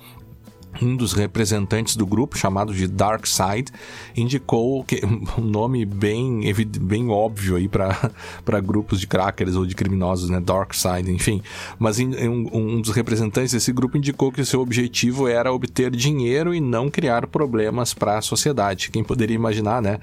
um 0.83 0.97
dos 0.97 1.13
representantes 1.13 1.97
do 1.97 2.07
grupo, 2.07 2.37
chamado 2.37 2.75
de 2.75 2.87
Dark 2.87 3.27
Side, 3.27 3.73
indicou 4.17 4.85
que 4.85 5.01
um 5.39 5.43
nome 5.43 5.85
bem, 5.85 6.43
bem 6.81 7.09
óbvio 7.09 7.57
aí 7.57 7.69
para 7.69 8.61
grupos 8.61 9.01
de 9.01 9.07
crackers 9.07 9.57
ou 9.57 9.67
de 9.67 9.75
criminosos, 9.75 10.31
né? 10.31 10.41
Dark 10.41 10.75
Side, 10.75 11.11
enfim. 11.11 11.43
Mas 11.79 11.99
um, 11.99 12.49
um 12.53 12.81
dos 12.81 12.95
representantes 12.95 13.53
desse 13.53 13.73
grupo 13.73 13.97
indicou 13.97 14.33
que 14.33 14.45
seu 14.45 14.61
objetivo 14.61 15.29
era 15.29 15.53
obter 15.53 15.91
dinheiro 15.91 16.55
e 16.55 16.61
não 16.61 16.91
criar 16.91 17.27
problemas 17.27 17.95
para 17.95 18.19
a 18.19 18.23
sociedade. 18.23 18.91
Quem 18.91 19.05
poderia 19.05 19.35
imaginar, 19.35 19.81
né? 19.81 20.01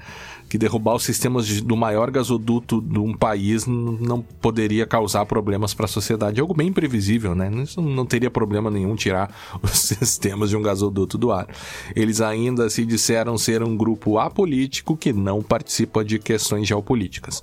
que 0.48 0.58
derrubar 0.58 0.94
os 0.94 1.02
sistemas 1.02 1.46
de, 1.46 1.60
do 1.60 1.76
maior 1.76 2.10
gasoduto 2.12 2.80
de 2.80 2.98
um 2.98 3.12
país 3.12 3.66
não 3.66 4.22
poderia 4.22 4.86
causar 4.86 5.26
problemas 5.26 5.74
para 5.74 5.86
a 5.86 5.88
sociedade. 5.88 6.40
Algo 6.40 6.54
bem 6.54 6.72
previsível, 6.72 7.34
né? 7.34 7.50
Isso 7.62 7.82
não 7.82 8.06
teria 8.06 8.30
problema 8.30 8.70
nenhum 8.70 8.94
tirar 8.94 9.34
os 9.60 9.72
sistemas 9.72 10.50
de 10.50 10.56
um 10.56 10.62
gasoduto 10.64 11.16
do 11.16 11.30
ar. 11.30 11.46
Eles 11.94 12.20
ainda 12.20 12.68
se 12.68 12.84
disseram 12.84 13.38
ser 13.38 13.62
um 13.62 13.76
grupo 13.76 14.18
apolítico 14.18 14.96
que 14.96 15.12
não 15.12 15.42
participa 15.42 16.04
de 16.04 16.18
questões 16.18 16.66
geopolíticas. 16.66 17.42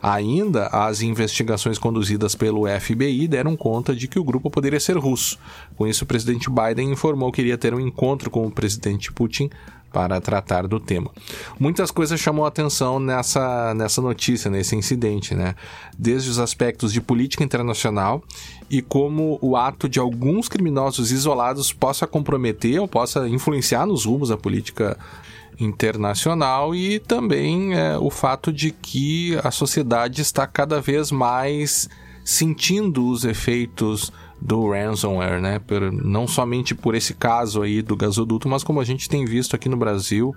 Ainda, 0.00 0.68
as 0.68 1.02
investigações 1.02 1.78
conduzidas 1.78 2.36
pelo 2.36 2.66
FBI 2.68 3.26
deram 3.26 3.56
conta 3.56 3.94
de 3.94 4.06
que 4.06 4.18
o 4.18 4.24
grupo 4.24 4.50
poderia 4.50 4.78
ser 4.78 4.96
russo. 4.96 5.38
Com 5.76 5.86
isso, 5.86 6.04
o 6.04 6.06
presidente 6.06 6.48
Biden 6.48 6.92
informou 6.92 7.32
que 7.32 7.40
iria 7.40 7.58
ter 7.58 7.74
um 7.74 7.80
encontro 7.80 8.30
com 8.30 8.46
o 8.46 8.50
presidente 8.50 9.12
Putin 9.12 9.50
para 9.92 10.20
tratar 10.20 10.66
do 10.66 10.78
tema. 10.78 11.10
Muitas 11.58 11.90
coisas 11.90 12.20
chamam 12.20 12.44
atenção 12.44 13.00
nessa, 13.00 13.72
nessa 13.74 14.02
notícia, 14.02 14.50
nesse 14.50 14.76
incidente, 14.76 15.34
né? 15.34 15.54
Desde 15.98 16.30
os 16.30 16.38
aspectos 16.38 16.92
de 16.92 17.00
política 17.00 17.42
internacional 17.42 18.22
e 18.70 18.82
como 18.82 19.38
o 19.40 19.56
ato 19.56 19.88
de 19.88 19.98
alguns 19.98 20.48
criminosos 20.48 21.10
isolados 21.10 21.72
possa 21.72 22.06
comprometer 22.06 22.80
ou 22.80 22.86
possa 22.86 23.28
influenciar 23.28 23.86
nos 23.86 24.04
rumos 24.04 24.28
da 24.28 24.36
política 24.36 24.98
internacional 25.58 26.74
e 26.74 26.98
também 27.00 27.74
é, 27.74 27.98
o 27.98 28.10
fato 28.10 28.52
de 28.52 28.70
que 28.70 29.36
a 29.42 29.50
sociedade 29.50 30.22
está 30.22 30.46
cada 30.46 30.80
vez 30.80 31.10
mais 31.10 31.88
sentindo 32.24 33.08
os 33.08 33.24
efeitos 33.24 34.12
do 34.40 34.70
ransomware, 34.70 35.40
né? 35.40 35.58
Por, 35.58 35.92
não 35.92 36.26
somente 36.26 36.74
por 36.74 36.94
esse 36.94 37.14
caso 37.14 37.62
aí 37.62 37.82
do 37.82 37.96
gasoduto, 37.96 38.48
mas 38.48 38.62
como 38.62 38.80
a 38.80 38.84
gente 38.84 39.08
tem 39.08 39.24
visto 39.24 39.54
aqui 39.56 39.68
no 39.68 39.76
Brasil, 39.76 40.34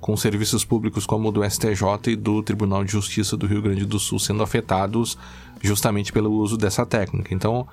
com 0.00 0.16
serviços 0.16 0.64
públicos 0.64 1.06
como 1.06 1.28
o 1.28 1.32
do 1.32 1.48
STJ 1.48 2.12
e 2.12 2.16
do 2.16 2.42
Tribunal 2.42 2.84
de 2.84 2.92
Justiça 2.92 3.36
do 3.36 3.46
Rio 3.46 3.62
Grande 3.62 3.84
do 3.84 3.98
Sul 3.98 4.18
sendo 4.18 4.42
afetados 4.42 5.16
justamente 5.62 6.12
pelo 6.12 6.30
uso 6.32 6.56
dessa 6.56 6.84
técnica. 6.84 7.34
Então, 7.34 7.66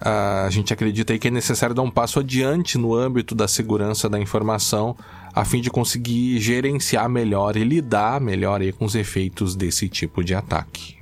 a 0.00 0.48
gente 0.50 0.72
acredita 0.72 1.12
aí 1.12 1.18
que 1.18 1.28
é 1.28 1.30
necessário 1.30 1.74
dar 1.74 1.82
um 1.82 1.90
passo 1.90 2.20
adiante 2.20 2.78
no 2.78 2.94
âmbito 2.94 3.34
da 3.34 3.48
segurança 3.48 4.08
da 4.08 4.20
informação, 4.20 4.96
a 5.34 5.44
fim 5.44 5.60
de 5.60 5.70
conseguir 5.70 6.38
gerenciar 6.38 7.08
melhor 7.08 7.56
e 7.56 7.64
lidar 7.64 8.20
melhor 8.20 8.60
aí 8.60 8.72
com 8.72 8.84
os 8.84 8.94
efeitos 8.94 9.56
desse 9.56 9.88
tipo 9.88 10.22
de 10.22 10.34
ataque. 10.34 10.95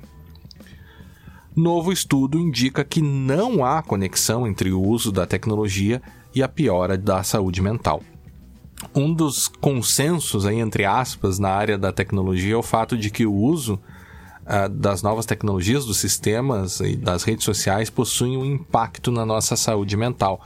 Novo 1.55 1.93
estudo 1.93 2.37
indica 2.37 2.83
que 2.83 3.01
não 3.01 3.63
há 3.63 3.81
conexão 3.81 4.45
entre 4.45 4.73
o 4.73 4.81
uso 4.81 5.09
da 5.09 5.25
tecnologia 5.25 6.01
e 6.33 6.43
a 6.43 6.49
piora 6.49 6.97
da 6.97 7.23
saúde 7.23 7.61
mental. 7.61 8.03
Um 8.93 9.13
dos 9.13 9.47
consensos, 9.47 10.45
aí, 10.45 10.59
entre 10.59 10.83
aspas, 10.83 11.39
na 11.39 11.49
área 11.49 11.77
da 11.77 11.93
tecnologia 11.93 12.55
é 12.55 12.57
o 12.57 12.61
fato 12.61 12.97
de 12.97 13.09
que 13.09 13.25
o 13.25 13.33
uso 13.33 13.79
uh, 14.45 14.67
das 14.67 15.01
novas 15.01 15.25
tecnologias, 15.25 15.85
dos 15.85 15.97
sistemas 15.97 16.81
e 16.81 16.97
das 16.97 17.23
redes 17.23 17.45
sociais 17.45 17.89
possuem 17.89 18.35
um 18.35 18.45
impacto 18.45 19.09
na 19.09 19.25
nossa 19.25 19.55
saúde 19.55 19.95
mental. 19.95 20.45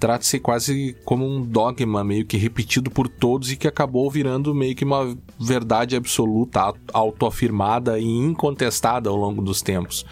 Trata-se 0.00 0.40
quase 0.40 0.96
como 1.04 1.26
um 1.26 1.42
dogma 1.42 2.02
meio 2.02 2.24
que 2.24 2.38
repetido 2.38 2.90
por 2.90 3.08
todos 3.08 3.52
e 3.52 3.56
que 3.56 3.68
acabou 3.68 4.10
virando 4.10 4.54
meio 4.54 4.74
que 4.74 4.84
uma 4.84 5.16
verdade 5.38 5.96
absoluta, 5.96 6.72
autoafirmada 6.94 7.98
e 7.98 8.06
incontestada 8.06 9.10
ao 9.10 9.16
longo 9.16 9.42
dos 9.42 9.60
tempos. 9.60 10.04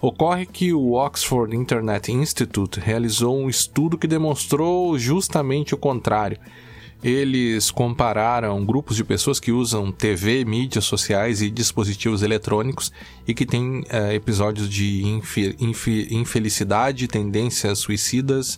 Ocorre 0.00 0.46
que 0.46 0.72
o 0.72 0.92
Oxford 0.92 1.54
Internet 1.54 2.12
Institute 2.12 2.78
realizou 2.78 3.38
um 3.38 3.48
estudo 3.48 3.96
que 3.96 4.06
demonstrou 4.06 4.98
justamente 4.98 5.74
o 5.74 5.78
contrário. 5.78 6.38
Eles 7.02 7.70
compararam 7.70 8.64
grupos 8.64 8.96
de 8.96 9.04
pessoas 9.04 9.38
que 9.38 9.52
usam 9.52 9.92
TV, 9.92 10.44
mídias 10.44 10.84
sociais 10.84 11.42
e 11.42 11.50
dispositivos 11.50 12.22
eletrônicos 12.22 12.90
e 13.26 13.34
que 13.34 13.44
têm 13.44 13.80
uh, 13.80 14.12
episódios 14.12 14.68
de 14.68 15.02
infelicidade, 16.10 17.06
tendências 17.06 17.78
suicidas 17.78 18.56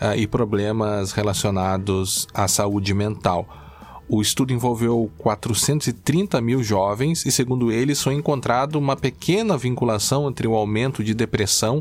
uh, 0.00 0.16
e 0.16 0.26
problemas 0.26 1.12
relacionados 1.12 2.28
à 2.32 2.46
saúde 2.46 2.94
mental. 2.94 3.69
O 4.12 4.20
estudo 4.20 4.52
envolveu 4.52 5.08
430 5.18 6.40
mil 6.40 6.64
jovens 6.64 7.24
e, 7.24 7.30
segundo 7.30 7.70
eles, 7.70 8.02
foi 8.02 8.14
encontrado 8.14 8.74
uma 8.74 8.96
pequena 8.96 9.56
vinculação 9.56 10.28
entre 10.28 10.48
o 10.48 10.56
aumento 10.56 11.04
de 11.04 11.14
depressão 11.14 11.80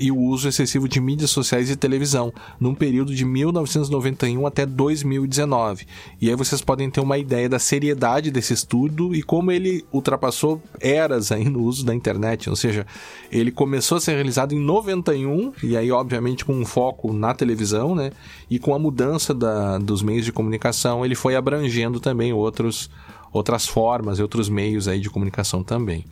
e 0.00 0.10
o 0.10 0.18
uso 0.18 0.48
excessivo 0.48 0.88
de 0.88 1.00
mídias 1.00 1.30
sociais 1.30 1.70
e 1.70 1.76
televisão, 1.76 2.32
num 2.58 2.74
período 2.74 3.14
de 3.14 3.24
1991 3.24 4.46
até 4.46 4.64
2019. 4.64 5.86
E 6.20 6.28
aí 6.28 6.36
vocês 6.36 6.60
podem 6.60 6.90
ter 6.90 7.00
uma 7.00 7.18
ideia 7.18 7.48
da 7.48 7.58
seriedade 7.58 8.30
desse 8.30 8.52
estudo 8.52 9.14
e 9.14 9.22
como 9.22 9.50
ele 9.50 9.84
ultrapassou 9.92 10.62
eras 10.80 11.32
aí 11.32 11.44
no 11.48 11.62
uso 11.62 11.84
da 11.84 11.94
internet, 11.94 12.48
ou 12.48 12.56
seja, 12.56 12.86
ele 13.30 13.50
começou 13.50 13.98
a 13.98 14.00
ser 14.00 14.14
realizado 14.14 14.54
em 14.54 14.60
91 14.60 15.52
e 15.62 15.76
aí 15.76 15.90
obviamente 15.90 16.44
com 16.44 16.54
um 16.54 16.64
foco 16.64 17.12
na 17.12 17.34
televisão, 17.34 17.94
né? 17.94 18.10
E 18.50 18.58
com 18.58 18.74
a 18.74 18.78
mudança 18.78 19.34
da, 19.34 19.78
dos 19.78 20.02
meios 20.02 20.24
de 20.24 20.32
comunicação, 20.32 21.04
ele 21.04 21.14
foi 21.14 21.34
abrangendo 21.36 22.00
também 22.00 22.32
outros 22.32 22.90
outras 23.32 23.66
formas 23.66 24.18
e 24.18 24.22
outros 24.22 24.48
meios 24.48 24.86
aí 24.86 25.00
de 25.00 25.10
comunicação 25.10 25.62
também. 25.62 26.04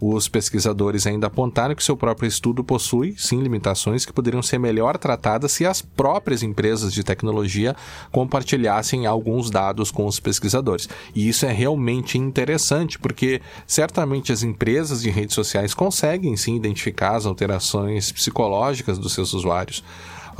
Os 0.00 0.28
pesquisadores 0.28 1.06
ainda 1.06 1.26
apontaram 1.26 1.74
que 1.74 1.84
seu 1.84 1.96
próprio 1.96 2.26
estudo 2.26 2.64
possui, 2.64 3.14
sim, 3.18 3.42
limitações 3.42 4.06
que 4.06 4.12
poderiam 4.12 4.42
ser 4.42 4.58
melhor 4.58 4.96
tratadas 4.96 5.52
se 5.52 5.66
as 5.66 5.82
próprias 5.82 6.42
empresas 6.42 6.92
de 6.92 7.02
tecnologia 7.02 7.76
compartilhassem 8.10 9.06
alguns 9.06 9.50
dados 9.50 9.90
com 9.90 10.06
os 10.06 10.20
pesquisadores. 10.20 10.88
E 11.14 11.28
isso 11.28 11.44
é 11.44 11.52
realmente 11.52 12.16
interessante, 12.16 12.98
porque 12.98 13.42
certamente 13.66 14.32
as 14.32 14.42
empresas 14.42 15.02
de 15.02 15.10
redes 15.10 15.34
sociais 15.34 15.74
conseguem 15.74 16.36
sim 16.36 16.56
identificar 16.56 17.16
as 17.16 17.26
alterações 17.26 18.12
psicológicas 18.12 18.98
dos 18.98 19.12
seus 19.12 19.34
usuários. 19.34 19.82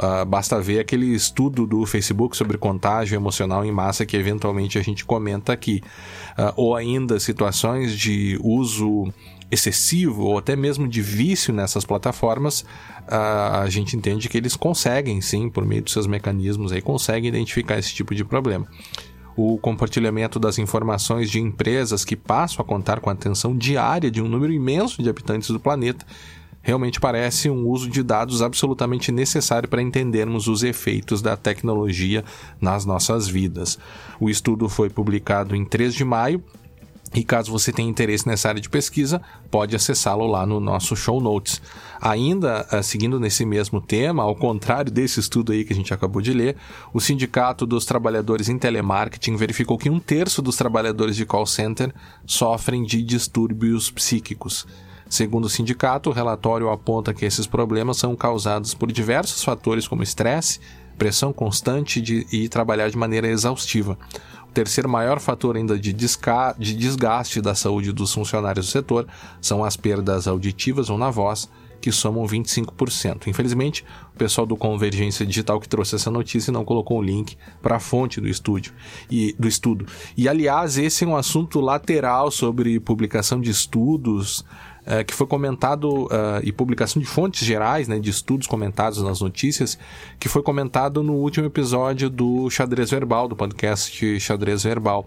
Uh, 0.01 0.25
basta 0.25 0.59
ver 0.59 0.81
aquele 0.81 1.15
estudo 1.15 1.67
do 1.67 1.85
Facebook 1.85 2.35
sobre 2.35 2.57
contágio 2.57 3.17
emocional 3.17 3.67
em 3.67 3.71
massa 3.71 4.07
que 4.07 4.17
eventualmente 4.17 4.79
a 4.79 4.83
gente 4.83 5.05
comenta 5.05 5.53
aqui. 5.53 5.83
Uh, 6.39 6.53
ou 6.57 6.75
ainda 6.75 7.21
situações 7.21 7.95
de 7.95 8.41
uso 8.43 9.13
excessivo 9.51 10.25
ou 10.25 10.39
até 10.39 10.57
mesmo 10.57 10.89
de 10.89 11.03
vício 11.03 11.53
nessas 11.53 11.85
plataformas, 11.85 12.63
uh, 12.63 13.61
a 13.63 13.67
gente 13.69 13.95
entende 13.95 14.27
que 14.27 14.39
eles 14.39 14.57
conseguem, 14.57 15.21
sim, 15.21 15.51
por 15.51 15.67
meio 15.67 15.83
dos 15.83 15.93
seus 15.93 16.07
mecanismos, 16.07 16.73
aí, 16.73 16.81
conseguem 16.81 17.29
identificar 17.29 17.79
esse 17.79 17.93
tipo 17.93 18.15
de 18.15 18.25
problema 18.25 18.67
o 19.37 19.57
compartilhamento 19.59 20.39
das 20.39 20.59
informações 20.59 21.31
de 21.31 21.41
empresas 21.41 22.05
que 22.05 22.17
passam 22.17 22.63
a 22.63 22.65
contar 22.65 23.01
com 23.01 23.09
a 23.09 23.13
atenção 23.13 23.57
diária 23.57 24.11
de 24.11 24.21
um 24.21 24.29
número 24.29 24.53
imenso 24.53 25.03
de 25.03 25.09
habitantes 25.09 25.49
do 25.49 25.59
planeta 25.59 26.05
realmente 26.71 27.01
parece 27.01 27.51
um 27.51 27.67
uso 27.67 27.91
de 27.91 28.01
dados 28.01 28.41
absolutamente 28.41 29.11
necessário 29.11 29.69
para 29.69 29.83
entendermos 29.83 30.47
os 30.47 30.63
efeitos 30.63 31.21
da 31.21 31.37
tecnologia 31.37 32.25
nas 32.61 32.85
nossas 32.85 33.27
vidas. 33.27 33.77
O 34.21 34.31
estudo 34.31 34.69
foi 34.69 34.89
publicado 34.89 35.57
em 35.57 35.65
3 35.65 35.93
de 35.93 36.05
maio 36.05 36.41
E 37.13 37.25
caso 37.25 37.51
você 37.51 37.73
tenha 37.73 37.91
interesse 37.91 38.29
nessa 38.29 38.51
área 38.51 38.61
de 38.61 38.69
pesquisa, 38.71 39.21
pode 39.51 39.75
acessá-lo 39.75 40.29
lá 40.29 40.47
no 40.47 40.61
nosso 40.61 40.95
show 40.95 41.21
notes. 41.21 41.61
Ainda 42.01 42.65
uh, 42.73 42.81
seguindo 42.85 43.19
nesse 43.19 43.45
mesmo 43.45 43.81
tema, 43.81 44.23
ao 44.23 44.37
contrário 44.37 44.93
desse 44.93 45.19
estudo 45.19 45.51
aí 45.51 45.65
que 45.65 45.73
a 45.73 45.77
gente 45.77 45.93
acabou 45.93 46.23
de 46.23 46.33
ler, 46.33 46.55
o 46.95 47.01
Sindicato 47.01 47.67
dos 47.67 47.85
Trabalhadores 47.85 48.49
em 48.49 48.57
Telemarketing 48.57 49.35
verificou 49.35 49.77
que 49.77 49.91
um 49.91 49.99
terço 49.99 50.41
dos 50.41 50.57
trabalhadores 50.57 51.17
de 51.17 51.27
call 51.27 51.47
center 51.47 51.93
sofrem 52.25 52.85
de 52.85 53.03
distúrbios 53.03 53.91
psíquicos. 53.91 54.65
Segundo 55.11 55.47
o 55.47 55.49
sindicato, 55.49 56.09
o 56.09 56.13
relatório 56.13 56.71
aponta 56.71 57.13
que 57.13 57.25
esses 57.25 57.45
problemas 57.45 57.97
são 57.97 58.15
causados 58.15 58.75
por 58.75 58.93
diversos 58.93 59.43
fatores 59.43 59.89
como 59.89 60.05
estresse, 60.05 60.61
pressão 60.97 61.33
constante 61.33 62.01
de, 62.01 62.29
e 62.31 62.49
trabalhar 62.49 62.89
de 62.89 62.97
maneira 62.97 63.27
exaustiva. 63.27 63.99
O 64.49 64.53
terceiro 64.53 64.89
maior 64.89 65.19
fator 65.19 65.57
ainda 65.57 65.77
de, 65.77 65.93
de 65.93 66.77
desgaste 66.77 67.41
da 67.41 67.57
saúde 67.57 67.91
dos 67.91 68.15
funcionários 68.15 68.67
do 68.67 68.71
setor 68.71 69.09
são 69.41 69.65
as 69.65 69.77
perdas 69.77 70.29
auditivas 70.29 70.89
ou 70.89 70.97
na 70.97 71.11
voz, 71.11 71.51
que 71.81 71.91
somam 71.91 72.25
25%. 72.27 73.27
Infelizmente, 73.27 73.85
o 74.15 74.19
pessoal 74.19 74.47
do 74.47 74.57
Convergência 74.57 75.25
Digital 75.27 75.59
que 75.59 75.69
trouxe 75.69 75.97
essa 75.97 76.11
notícia 76.11 76.53
não 76.53 76.65
colocou 76.65 76.99
o 76.99 77.03
link 77.03 77.37
para 77.63 77.77
a 77.77 77.81
fonte 77.81 78.21
do 78.21 78.29
estúdio 78.29 78.73
e 79.11 79.35
do 79.39 79.49
estudo. 79.49 79.87
E 80.17 80.29
aliás, 80.29 80.77
esse 80.77 81.05
é 81.05 81.07
um 81.07 81.17
assunto 81.17 81.59
lateral 81.61 82.31
sobre 82.31 82.79
publicação 82.79 83.41
de 83.41 83.51
estudos 83.51 84.45
é, 84.91 85.05
que 85.05 85.15
foi 85.15 85.25
comentado, 85.25 86.07
uh, 86.07 86.41
e 86.43 86.51
publicação 86.51 87.01
de 87.01 87.07
fontes 87.07 87.47
gerais, 87.47 87.87
né, 87.87 88.01
de 88.01 88.11
estudos 88.11 88.49
comentados 88.49 89.01
nas 89.01 89.21
notícias, 89.21 89.79
que 90.19 90.29
foi 90.29 90.43
comentado 90.43 91.01
no 91.01 91.13
último 91.13 91.47
episódio 91.47 92.11
do 92.11 92.51
Xadrez 92.51 92.91
Verbal, 92.91 93.29
do 93.29 93.37
podcast 93.37 94.19
Xadrez 94.19 94.65
Verbal 94.65 95.07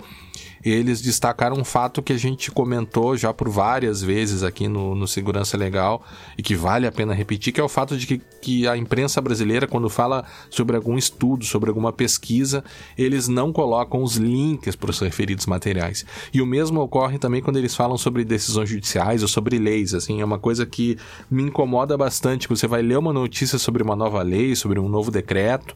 eles 0.64 1.02
destacaram 1.02 1.58
um 1.58 1.64
fato 1.64 2.02
que 2.02 2.14
a 2.14 2.18
gente 2.18 2.50
comentou 2.50 3.18
já 3.18 3.34
por 3.34 3.50
várias 3.50 4.02
vezes 4.02 4.44
aqui 4.44 4.68
no, 4.68 4.96
no 4.96 5.08
Segurança 5.08 5.58
Legal 5.58 6.02
e 6.38 6.44
que 6.44 6.56
vale 6.56 6.88
a 6.88 6.92
pena 6.92 7.14
repetir, 7.14 7.52
que 7.52 7.60
é 7.60 7.64
o 7.64 7.68
fato 7.68 7.98
de 7.98 8.08
que, 8.08 8.22
que 8.42 8.68
a 8.68 8.78
imprensa 8.78 9.20
brasileira, 9.20 9.68
quando 9.68 9.90
fala 9.90 10.24
sobre 10.50 10.78
algum 10.78 10.98
estudo, 10.98 11.44
sobre 11.44 11.70
alguma 11.70 11.92
pesquisa, 11.92 12.64
eles 12.98 13.28
não 13.28 13.52
colocam 13.52 14.02
os 14.02 14.16
links 14.16 14.76
para 14.76 14.90
os 14.90 15.00
referidos 15.00 15.46
materiais. 15.46 16.06
E 16.34 16.42
o 16.42 16.46
mesmo 16.46 16.80
ocorre 16.80 17.18
também 17.18 17.42
quando 17.42 17.58
eles 17.58 17.76
falam 17.76 17.98
sobre 17.98 18.24
decisões 18.24 18.70
judiciais 18.70 19.22
ou 19.22 19.28
sobre 19.28 19.60
leis, 19.60 19.73
assim, 19.82 20.22
é 20.22 20.26
uma 20.26 20.38
coisa 20.38 20.66
que 20.66 20.98
me 21.30 21.44
incomoda 21.44 21.98
bastante, 21.98 22.48
você 22.48 22.68
vai 22.68 22.82
ler 22.82 22.98
uma 22.98 23.14
notícia 23.14 23.58
sobre 23.58 23.82
uma 23.82 23.96
nova 23.96 24.22
lei, 24.22 24.56
sobre 24.56 24.80
um 24.80 24.88
novo 24.90 25.10
decreto, 25.10 25.76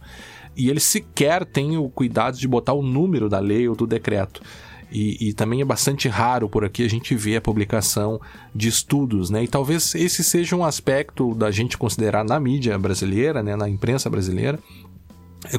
e 0.56 0.70
eles 0.70 0.84
sequer 0.84 1.46
têm 1.46 1.78
o 1.78 1.90
cuidado 1.90 2.38
de 2.38 2.48
botar 2.48 2.74
o 2.74 2.82
número 2.82 3.30
da 3.30 3.40
lei 3.40 3.68
ou 3.68 3.76
do 3.76 3.88
decreto. 3.88 4.42
E, 4.92 5.30
e, 5.30 5.34
também 5.34 5.62
é 5.62 5.66
bastante 5.66 6.08
raro 6.08 6.48
por 6.48 6.64
aqui 6.64 6.82
a 6.84 6.90
gente 6.90 7.14
ver 7.14 7.38
a 7.38 7.42
publicação 7.42 8.22
de 8.56 8.70
estudos, 8.70 9.30
né? 9.30 9.44
E 9.44 9.48
talvez 9.48 9.94
esse 9.94 10.24
seja 10.24 10.56
um 10.56 10.64
aspecto 10.64 11.36
da 11.36 11.52
gente 11.52 11.78
considerar 11.78 12.24
na 12.24 12.40
mídia 12.40 12.78
brasileira, 12.80 13.44
né? 13.44 13.56
na 13.58 13.68
imprensa 13.68 14.10
brasileira, 14.10 14.60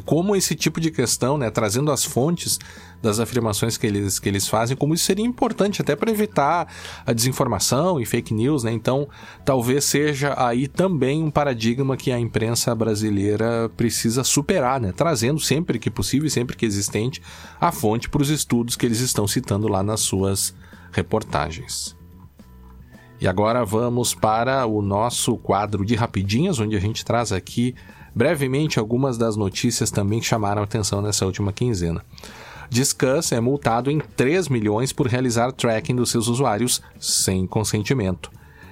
como 0.05 0.35
esse 0.37 0.55
tipo 0.55 0.81
de 0.81 0.91
questão, 0.91 1.39
né, 1.39 1.51
trazendo 1.51 1.91
as 1.91 2.05
fontes 2.05 2.59
das 3.01 3.21
afirmações 3.21 3.77
que 3.77 3.87
eles, 3.87 4.19
que 4.19 4.29
eles 4.29 4.49
fazem, 4.49 4.77
como 4.77 4.95
isso 4.95 5.05
seria 5.05 5.25
importante 5.25 5.81
até 5.81 5.95
para 5.95 6.11
evitar 6.11 6.67
a 7.07 7.13
desinformação 7.13 8.01
e 8.01 8.05
fake 8.05 8.35
news, 8.35 8.65
né? 8.65 8.73
Então, 8.73 9.09
talvez 9.45 9.85
seja 9.85 10.35
aí 10.37 10.67
também 10.67 11.23
um 11.23 11.31
paradigma 11.31 11.97
que 11.97 12.11
a 12.11 12.19
imprensa 12.19 12.75
brasileira 12.75 13.71
precisa 13.77 14.25
superar, 14.25 14.81
né? 14.81 14.93
Trazendo 14.93 15.39
sempre 15.41 15.79
que 15.79 15.91
possível 15.91 16.27
e 16.27 16.31
sempre 16.31 16.57
que 16.57 16.67
existente 16.67 17.23
a 17.61 17.71
fonte 17.71 18.09
para 18.09 18.23
os 18.23 18.31
estudos 18.31 18.75
que 18.75 18.85
eles 18.85 19.01
estão 19.01 19.29
citando 19.29 19.69
lá 19.69 19.83
nas 19.83 20.01
suas 20.01 20.55
reportagens. 20.91 21.97
E 23.21 23.27
agora 23.27 23.65
vamos 23.65 24.15
para 24.15 24.65
o 24.67 24.81
nosso 24.81 25.37
quadro 25.37 25.85
de 25.85 25.97
rapidinhas, 25.97 26.61
onde 26.61 26.77
a 26.77 26.81
gente 26.81 27.05
traz 27.05 27.33
aqui 27.33 27.75
brevemente 28.19 28.81
algumas 28.81 29.17
das 29.17 29.37
notícias 29.37 29.93
também 29.93 30.21
chamaram 30.21 30.61
atenção 30.61 31.01
nessa 31.01 31.25
última 31.25 31.53
quinzena. 31.53 32.05
Discuss 32.69 33.31
é 33.31 33.39
multado 33.39 33.93
em 33.93 34.01
3 34.01 34.49
milhões 34.49 34.93
por 34.93 35.07
realizar 35.07 35.53
tracking 35.53 35.95
dos 35.95 36.11
seus 36.11 36.27
usuários 36.27 36.83
sem 36.99 37.47
consentimento. 37.47 38.29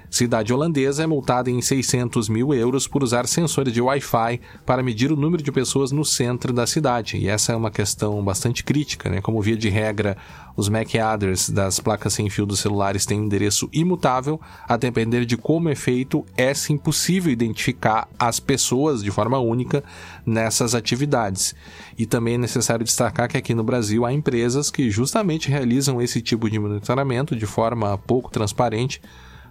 Cidade 0.09 0.53
holandesa 0.53 1.03
é 1.03 1.07
multada 1.07 1.51
em 1.51 1.61
600 1.61 2.29
mil 2.29 2.53
euros 2.53 2.87
por 2.87 3.03
usar 3.03 3.27
sensores 3.27 3.73
de 3.73 3.81
Wi-Fi 3.81 4.39
para 4.65 4.81
medir 4.81 5.11
o 5.11 5.17
número 5.17 5.43
de 5.43 5.51
pessoas 5.51 5.91
no 5.91 6.05
centro 6.05 6.53
da 6.53 6.65
cidade. 6.65 7.17
E 7.17 7.27
essa 7.27 7.51
é 7.51 7.55
uma 7.55 7.69
questão 7.69 8.23
bastante 8.23 8.63
crítica, 8.63 9.09
né? 9.09 9.21
Como 9.21 9.41
via 9.41 9.57
de 9.57 9.67
regra, 9.67 10.15
os 10.55 10.69
MAC 10.69 10.97
address 10.97 11.49
das 11.49 11.79
placas 11.79 12.13
sem 12.13 12.29
fio 12.29 12.45
dos 12.45 12.59
celulares 12.59 13.05
têm 13.05 13.19
um 13.19 13.25
endereço 13.25 13.69
imutável, 13.73 14.39
a 14.67 14.77
depender 14.77 15.25
de 15.25 15.35
como 15.35 15.69
é 15.69 15.75
feito, 15.75 16.25
é 16.37 16.53
impossível 16.69 17.31
identificar 17.31 18.07
as 18.17 18.39
pessoas 18.39 19.03
de 19.03 19.11
forma 19.11 19.37
única 19.37 19.83
nessas 20.25 20.73
atividades. 20.73 21.53
E 21.97 22.05
também 22.05 22.35
é 22.35 22.37
necessário 22.39 22.85
destacar 22.85 23.27
que 23.27 23.37
aqui 23.37 23.53
no 23.53 23.63
Brasil 23.63 24.05
há 24.05 24.13
empresas 24.13 24.71
que 24.71 24.89
justamente 24.89 25.49
realizam 25.49 26.01
esse 26.01 26.21
tipo 26.21 26.49
de 26.49 26.57
monitoramento 26.57 27.35
de 27.35 27.45
forma 27.45 27.97
pouco 27.97 28.31
transparente 28.31 29.01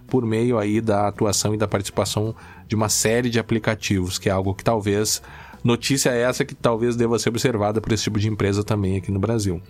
por 0.07 0.25
meio 0.25 0.57
aí 0.57 0.81
da 0.81 1.07
atuação 1.07 1.53
e 1.53 1.57
da 1.57 1.67
participação 1.67 2.35
de 2.67 2.75
uma 2.75 2.89
série 2.89 3.29
de 3.29 3.39
aplicativos, 3.39 4.17
que 4.17 4.29
é 4.29 4.31
algo 4.31 4.53
que 4.53 4.63
talvez 4.63 5.21
notícia 5.63 6.11
é 6.11 6.21
essa 6.21 6.45
que 6.45 6.55
talvez 6.55 6.95
deva 6.95 7.19
ser 7.19 7.29
observada 7.29 7.81
por 7.81 7.91
esse 7.91 8.03
tipo 8.03 8.19
de 8.19 8.29
empresa 8.29 8.63
também 8.63 8.97
aqui 8.97 9.11
no 9.11 9.19
Brasil. 9.19 9.61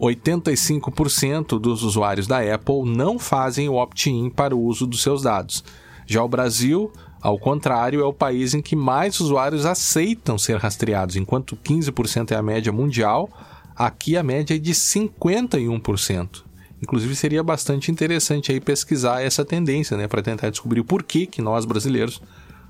85% 0.00 1.58
dos 1.58 1.82
usuários 1.82 2.26
da 2.26 2.38
Apple 2.54 2.84
não 2.84 3.18
fazem 3.18 3.68
o 3.68 3.74
opt-in 3.74 4.30
para 4.30 4.54
o 4.54 4.60
uso 4.60 4.86
dos 4.86 5.02
seus 5.02 5.22
dados. 5.22 5.64
Já 6.06 6.22
o 6.22 6.28
Brasil, 6.28 6.92
ao 7.20 7.38
contrário, 7.38 8.00
é 8.00 8.04
o 8.04 8.12
país 8.12 8.54
em 8.54 8.62
que 8.62 8.76
mais 8.76 9.18
usuários 9.18 9.66
aceitam 9.66 10.38
ser 10.38 10.56
rastreados, 10.56 11.16
enquanto 11.16 11.56
15% 11.56 12.30
é 12.30 12.36
a 12.36 12.42
média 12.42 12.72
mundial, 12.72 13.28
aqui 13.74 14.16
a 14.16 14.22
média 14.22 14.54
é 14.54 14.58
de 14.58 14.72
51%. 14.72 16.47
Inclusive 16.82 17.14
seria 17.16 17.42
bastante 17.42 17.90
interessante 17.90 18.52
aí 18.52 18.60
pesquisar 18.60 19.20
essa 19.22 19.44
tendência, 19.44 19.96
né, 19.96 20.06
para 20.06 20.22
tentar 20.22 20.50
descobrir 20.50 20.80
o 20.80 20.84
porquê 20.84 21.26
que 21.26 21.42
nós 21.42 21.64
brasileiros 21.64 22.22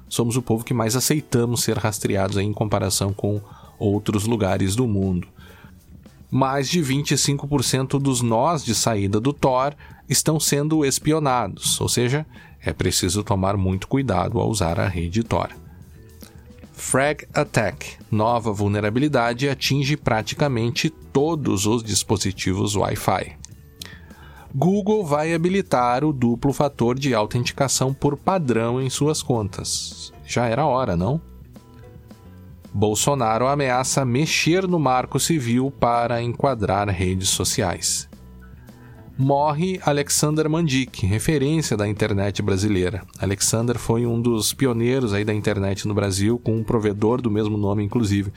somos 0.08 0.36
o 0.36 0.42
povo 0.42 0.64
que 0.64 0.72
mais 0.72 0.96
aceitamos 0.96 1.62
ser 1.62 1.76
rastreados 1.76 2.38
em 2.38 2.52
comparação 2.52 3.12
com 3.12 3.40
outros 3.78 4.24
lugares 4.24 4.74
do 4.74 4.86
mundo. 4.86 5.28
Mais 6.30 6.68
de 6.68 6.80
25% 6.80 7.98
dos 8.00 8.22
nós 8.22 8.64
de 8.64 8.74
saída 8.74 9.20
do 9.20 9.32
Tor 9.32 9.74
estão 10.08 10.40
sendo 10.40 10.84
espionados, 10.84 11.80
ou 11.80 11.88
seja, 11.88 12.26
é 12.62 12.72
preciso 12.72 13.22
tomar 13.22 13.56
muito 13.56 13.86
cuidado 13.86 14.38
ao 14.38 14.48
usar 14.48 14.80
a 14.80 14.88
rede 14.88 15.22
Tor. 15.22 15.50
Frag 16.72 17.26
Attack, 17.34 17.96
nova 18.10 18.52
vulnerabilidade, 18.52 19.48
atinge 19.48 19.96
praticamente 19.96 20.88
todos 20.88 21.66
os 21.66 21.82
dispositivos 21.82 22.76
Wi-Fi. 22.76 23.36
Google 24.54 25.04
vai 25.04 25.34
habilitar 25.34 26.04
o 26.04 26.12
duplo 26.12 26.52
fator 26.52 26.98
de 26.98 27.14
autenticação 27.14 27.92
por 27.92 28.16
padrão 28.16 28.80
em 28.80 28.88
suas 28.88 29.22
contas. 29.22 30.12
Já 30.26 30.46
era 30.46 30.66
hora, 30.66 30.96
não? 30.96 31.20
Bolsonaro 32.72 33.46
ameaça 33.46 34.04
mexer 34.04 34.66
no 34.66 34.78
marco 34.78 35.20
civil 35.20 35.72
para 35.78 36.22
enquadrar 36.22 36.88
redes 36.88 37.28
sociais. 37.28 38.08
Morre 39.18 39.80
Alexander 39.84 40.48
Mandic, 40.48 41.04
referência 41.04 41.76
da 41.76 41.88
internet 41.88 42.40
brasileira. 42.40 43.02
Alexander 43.18 43.76
foi 43.76 44.06
um 44.06 44.20
dos 44.20 44.54
pioneiros 44.54 45.12
aí 45.12 45.24
da 45.24 45.34
internet 45.34 45.88
no 45.88 45.94
Brasil, 45.94 46.38
com 46.38 46.56
um 46.56 46.62
provedor 46.62 47.20
do 47.20 47.30
mesmo 47.30 47.58
nome, 47.58 47.84
inclusive. 47.84 48.32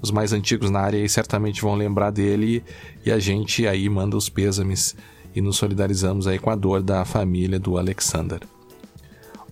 Os 0.00 0.10
mais 0.10 0.32
antigos 0.32 0.70
na 0.70 0.80
área 0.80 1.00
aí 1.00 1.08
certamente 1.08 1.60
vão 1.60 1.74
lembrar 1.74 2.10
dele 2.10 2.62
e 3.04 3.10
a 3.10 3.18
gente 3.18 3.66
aí 3.66 3.88
manda 3.88 4.16
os 4.16 4.28
pêsames 4.28 4.94
e 5.34 5.40
nos 5.40 5.56
solidarizamos 5.56 6.26
aí 6.26 6.38
com 6.38 6.50
a 6.50 6.56
dor 6.56 6.82
da 6.82 7.04
família 7.04 7.58
do 7.58 7.78
Alexander. 7.78 8.40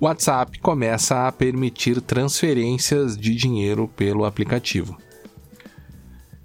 O 0.00 0.04
WhatsApp 0.04 0.60
começa 0.60 1.26
a 1.26 1.32
permitir 1.32 2.00
transferências 2.00 3.16
de 3.16 3.34
dinheiro 3.34 3.88
pelo 3.96 4.24
aplicativo. 4.24 4.96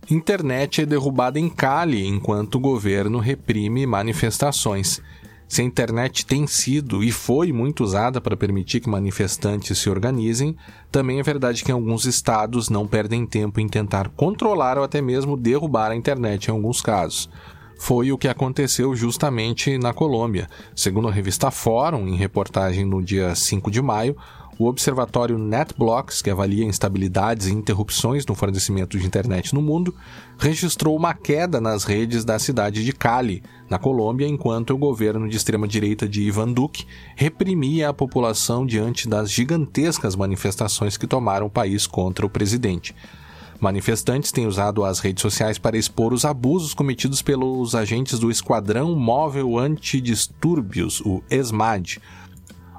Internet 0.10 0.82
é 0.82 0.86
derrubada 0.86 1.40
em 1.40 1.50
Cali 1.50 2.06
enquanto 2.06 2.56
o 2.56 2.60
governo 2.60 3.20
reprime 3.20 3.86
manifestações. 3.86 5.02
Se 5.48 5.62
a 5.62 5.64
internet 5.64 6.26
tem 6.26 6.48
sido 6.48 7.04
e 7.04 7.12
foi 7.12 7.52
muito 7.52 7.84
usada 7.84 8.20
para 8.20 8.36
permitir 8.36 8.80
que 8.80 8.90
manifestantes 8.90 9.78
se 9.78 9.88
organizem, 9.88 10.58
também 10.92 11.20
é 11.20 11.24
verdade 11.24 11.64
que 11.64 11.72
alguns 11.72 12.06
estados 12.06 12.70
não 12.70 12.88
perdem 12.88 13.24
tempo 13.26 13.60
em 13.60 13.68
tentar 13.68 14.10
controlar 14.10 14.80
ou 14.80 14.84
até 14.84 15.00
mesmo 15.00 15.38
derrubar 15.38 15.92
a 15.92 15.96
internet 15.96 16.48
em 16.48 16.52
alguns 16.52 16.82
casos 16.82 17.30
foi 17.84 18.14
o 18.14 18.18
que 18.18 18.30
aconteceu 18.30 18.96
justamente 18.96 19.78
na 19.78 19.94
Colômbia. 19.94 20.48
Segundo 20.74 21.10
a 21.10 21.12
revista 21.12 21.52
Fórum, 21.52 22.08
em 22.08 22.16
reportagem 22.16 22.86
no 22.86 23.04
dia 23.04 23.36
5 23.36 23.70
de 23.70 23.82
maio, 23.82 24.16
o 24.58 24.68
observatório 24.68 25.38
NetBlocks, 25.38 26.22
que 26.22 26.30
avalia 26.30 26.64
instabilidades 26.64 27.48
e 27.48 27.54
interrupções 27.54 28.26
no 28.26 28.36
fornecimento 28.36 28.98
de 28.98 29.06
internet 29.06 29.54
no 29.54 29.62
mundo, 29.62 29.94
registrou 30.38 30.96
uma 30.96 31.14
queda 31.14 31.60
nas 31.60 31.84
redes 31.84 32.24
da 32.24 32.40
cidade 32.40 32.86
de 32.86 32.94
Cali, 32.94 33.44
na 33.70 33.78
Colômbia, 33.78 34.30
enquanto 34.30 34.70
o 34.70 34.78
governo 34.78 35.28
de 35.28 35.36
extrema-direita 35.36 36.08
de 36.08 36.22
Ivan 36.22 36.54
Duque 36.54 36.86
reprimia 37.18 37.90
a 37.90 37.94
população 37.94 38.66
diante 38.66 39.10
das 39.10 39.30
gigantescas 39.30 40.16
manifestações 40.16 40.96
que 40.96 41.06
tomaram 41.06 41.48
o 41.48 41.52
país 41.52 41.86
contra 41.86 42.26
o 42.26 42.30
presidente. 42.30 42.96
Manifestantes 43.60 44.32
têm 44.32 44.46
usado 44.46 44.84
as 44.84 45.00
redes 45.00 45.22
sociais 45.22 45.58
para 45.58 45.78
expor 45.78 46.14
os 46.14 46.26
abusos 46.26 46.74
cometidos 46.74 47.22
pelos 47.22 47.76
agentes 47.76 48.20
do 48.20 48.30
Esquadrão 48.30 48.96
Móvel 48.96 49.58
Antidistúrbios, 49.58 51.02
o 51.02 51.24
ESMAD, 51.30 52.02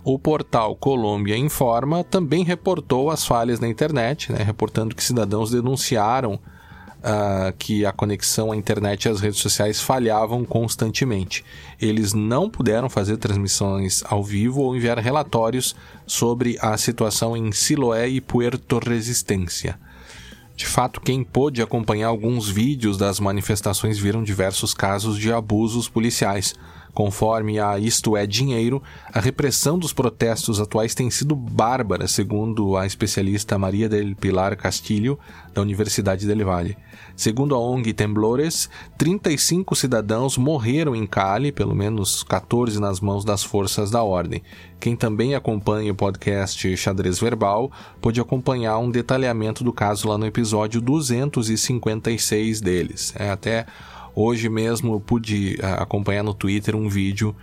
o 0.05 0.19
portal 0.19 0.77
Colômbia 0.77 1.35
Informa 1.35 2.05
também 2.05 2.45
reportou 2.45 3.11
as 3.11 3.27
falhas 3.27 3.59
na 3.59 3.67
internet, 3.67 4.31
né, 4.31 4.43
reportando 4.43 4.95
que 4.95 5.03
cidadãos 5.03 5.51
denunciaram 5.51 6.35
uh, 6.35 7.57
que 7.59 7.87
a 7.87 7.93
conexão 7.93 8.53
à 8.53 8.57
internet 8.57 9.05
e 9.05 9.09
às 9.09 9.21
redes 9.21 9.41
sociais 9.41 9.81
falhavam 9.81 10.45
constantemente. 10.45 11.43
Eles 11.81 12.13
não 12.13 12.51
puderam 12.51 12.91
fazer 12.91 13.17
transmissões 13.17 14.03
ao 14.05 14.23
vivo 14.23 14.61
ou 14.61 14.77
enviar 14.77 14.99
relatórios 14.99 15.75
sobre 16.07 16.59
a 16.61 16.77
situação 16.77 17.35
em 17.35 17.51
Siloé 17.51 18.07
e 18.07 18.21
Puerto 18.21 18.79
Resistência. 18.79 19.79
De 20.57 20.67
fato, 20.67 21.01
quem 21.01 21.25
pôde 21.25 21.61
acompanhar 21.61 22.09
alguns 22.09 22.49
vídeos 22.49 22.97
das 22.97 23.19
manifestações 23.19 23.99
viram 23.99 24.23
diversos 24.23 24.73
casos 24.73 25.19
de 25.19 25.33
abusos 25.33 25.89
policiais. 25.89 26.55
Conforme 26.95 27.59
a 27.59 27.77
Isto 27.77 28.17
é 28.17 28.25
Dinheiro, 28.25 28.81
a 29.13 29.19
repressão 29.19 29.77
dos 29.77 29.93
protestos 29.93 30.61
atuais 30.61 30.95
tem 30.95 31.11
sido 31.11 31.35
bárbara, 31.35 32.07
segundo 32.07 32.77
a 32.77 32.87
especialista 32.87 33.59
Maria 33.59 33.89
del 33.89 34.15
Pilar 34.15 34.57
Castilho, 34.57 35.19
da 35.53 35.61
Universidade 35.61 36.25
del 36.25 36.47
Valle. 36.47 36.77
Segundo 37.17 37.55
a 37.55 37.59
ONG 37.59 37.93
Temblores, 37.93 38.71
35 38.97 39.75
cidadãos 39.75 40.39
morreram 40.39 40.95
em 40.95 41.05
Cali, 41.05 41.51
pelo 41.51 41.75
menos 41.75 42.23
14 42.23 42.81
nas 42.81 43.01
mãos 43.01 43.25
das 43.25 43.43
forças 43.43 43.91
da 43.91 44.03
ordem. 44.03 44.43
Quem 44.79 44.95
também 44.95 45.35
acompanha 45.35 45.93
o 45.93 45.97
podcast 45.97 46.77
Xadrez 46.77 47.19
Verbal 47.19 47.73
pode 48.01 48.21
acompanhar 48.21 48.79
um 48.79 48.91
detalhamento 48.91 49.65
do 49.65 49.73
caso 49.73 50.09
lá 50.09 50.17
no 50.17 50.27
episódio 50.27 50.81
256 50.81 52.61
deles. 52.61 53.13
É 53.17 53.31
até 53.31 53.67
Hoje 54.15 54.49
mesmo 54.49 54.95
eu 54.95 55.01
pude 55.01 55.57
uh, 55.61 55.83
acompanhar 55.83 56.23
no 56.23 56.35
Twitter 56.35 56.77
um 56.77 56.89
vídeo 56.89 57.35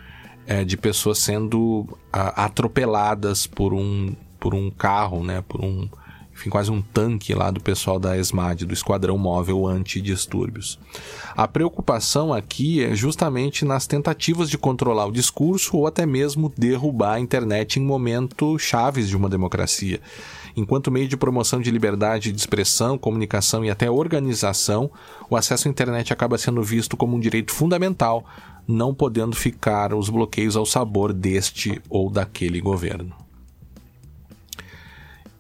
uh, 0.50 0.64
de 0.64 0.78
pessoas 0.78 1.20
sendo 1.20 1.86
atropeladas 2.12 3.46
por 3.46 3.74
um, 3.74 4.16
por 4.40 4.56
um 4.56 4.72
carro, 4.72 5.24
né? 5.24 5.44
Por 5.48 5.62
um, 5.62 5.90
enfim, 6.34 6.50
quase 6.50 6.72
um 6.72 6.82
tanque 6.82 7.34
lá 7.34 7.52
do 7.52 7.60
pessoal 7.60 8.00
da 8.00 8.18
ESMAD, 8.18 8.66
do 8.66 8.74
Esquadrão 8.74 9.18
Móvel 9.18 9.68
Antidistúrbios. 9.68 10.80
A 11.36 11.48
preocupação 11.48 12.34
aqui 12.34 12.84
é 12.84 12.96
justamente 12.96 13.66
nas 13.66 13.86
tentativas 13.86 14.50
de 14.50 14.58
controlar 14.58 15.06
o 15.06 15.12
discurso 15.12 15.78
ou 15.78 15.88
até 15.88 16.06
mesmo 16.06 16.52
derrubar 16.58 17.16
a 17.16 17.20
internet 17.20 17.80
em 17.80 17.84
momentos 17.84 18.62
chaves 18.62 19.10
de 19.10 19.18
uma 19.18 19.30
democracia 19.30 20.00
enquanto 20.56 20.92
meio 20.92 21.08
de 21.08 21.18
promoção 21.18 21.60
de 21.60 21.72
liberdade 21.72 22.32
de 22.32 22.40
expressão, 22.40 22.98
comunicação 22.98 23.64
e 23.64 23.70
até 23.70 23.90
organização, 23.90 24.92
o 25.30 25.36
acesso 25.36 25.68
à 25.68 25.72
internet 25.72 26.12
acaba 26.12 26.38
sendo 26.38 26.62
visto 26.64 26.98
como 26.98 27.16
um 27.16 27.20
direito 27.20 27.52
fundamental, 27.52 28.26
não 28.68 28.94
podendo 28.94 29.36
ficar 29.36 29.94
os 29.94 30.10
bloqueios 30.10 30.56
ao 30.56 30.66
sabor 30.66 31.14
deste 31.14 31.82
ou 31.90 32.10
daquele 32.10 32.62
governo. 32.62 33.31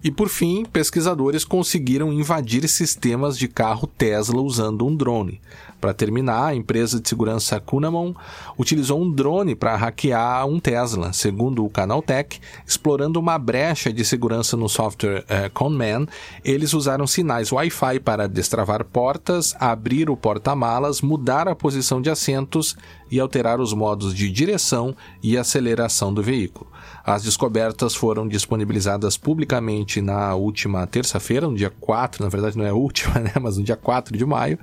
E 0.03 0.09
por 0.09 0.29
fim, 0.29 0.65
pesquisadores 0.65 1.45
conseguiram 1.45 2.11
invadir 2.11 2.67
sistemas 2.67 3.37
de 3.37 3.47
carro 3.47 3.85
Tesla 3.85 4.41
usando 4.41 4.85
um 4.85 4.95
drone. 4.95 5.39
Para 5.79 5.93
terminar, 5.93 6.47
a 6.47 6.55
empresa 6.55 6.99
de 6.99 7.09
segurança 7.09 7.59
Kunamon 7.59 8.13
utilizou 8.57 9.01
um 9.01 9.11
drone 9.11 9.55
para 9.55 9.75
hackear 9.75 10.45
um 10.47 10.59
Tesla, 10.59 11.11
segundo 11.11 11.65
o 11.65 11.69
Canaltech, 11.69 12.39
explorando 12.65 13.19
uma 13.19 13.37
brecha 13.39 13.91
de 13.91 14.05
segurança 14.05 14.55
no 14.55 14.69
software 14.69 15.23
uh, 15.23 15.49
Conman. 15.53 16.07
Eles 16.43 16.73
usaram 16.73 17.07
sinais 17.07 17.51
Wi-Fi 17.51 17.99
para 17.99 18.27
destravar 18.27 18.83
portas, 18.85 19.55
abrir 19.59 20.09
o 20.09 20.17
porta-malas, 20.17 21.01
mudar 21.01 21.47
a 21.47 21.55
posição 21.55 21.99
de 21.99 22.11
assentos 22.11 22.75
e 23.11 23.19
alterar 23.19 23.59
os 23.59 23.73
modos 23.73 24.15
de 24.15 24.31
direção 24.31 24.95
e 25.21 25.37
aceleração 25.37 26.13
do 26.13 26.23
veículo. 26.23 26.71
As 27.03 27.23
descobertas 27.23 27.93
foram 27.93 28.27
disponibilizadas 28.27 29.17
publicamente 29.17 30.01
na 30.01 30.33
última 30.35 30.87
terça-feira, 30.87 31.47
no 31.47 31.55
dia 31.55 31.71
4, 31.81 32.23
na 32.23 32.29
verdade 32.29 32.57
não 32.57 32.65
é 32.65 32.69
a 32.69 32.73
última, 32.73 33.15
né, 33.19 33.33
mas 33.41 33.57
no 33.57 33.63
dia 33.63 33.75
4 33.75 34.17
de 34.17 34.25
maio, 34.25 34.57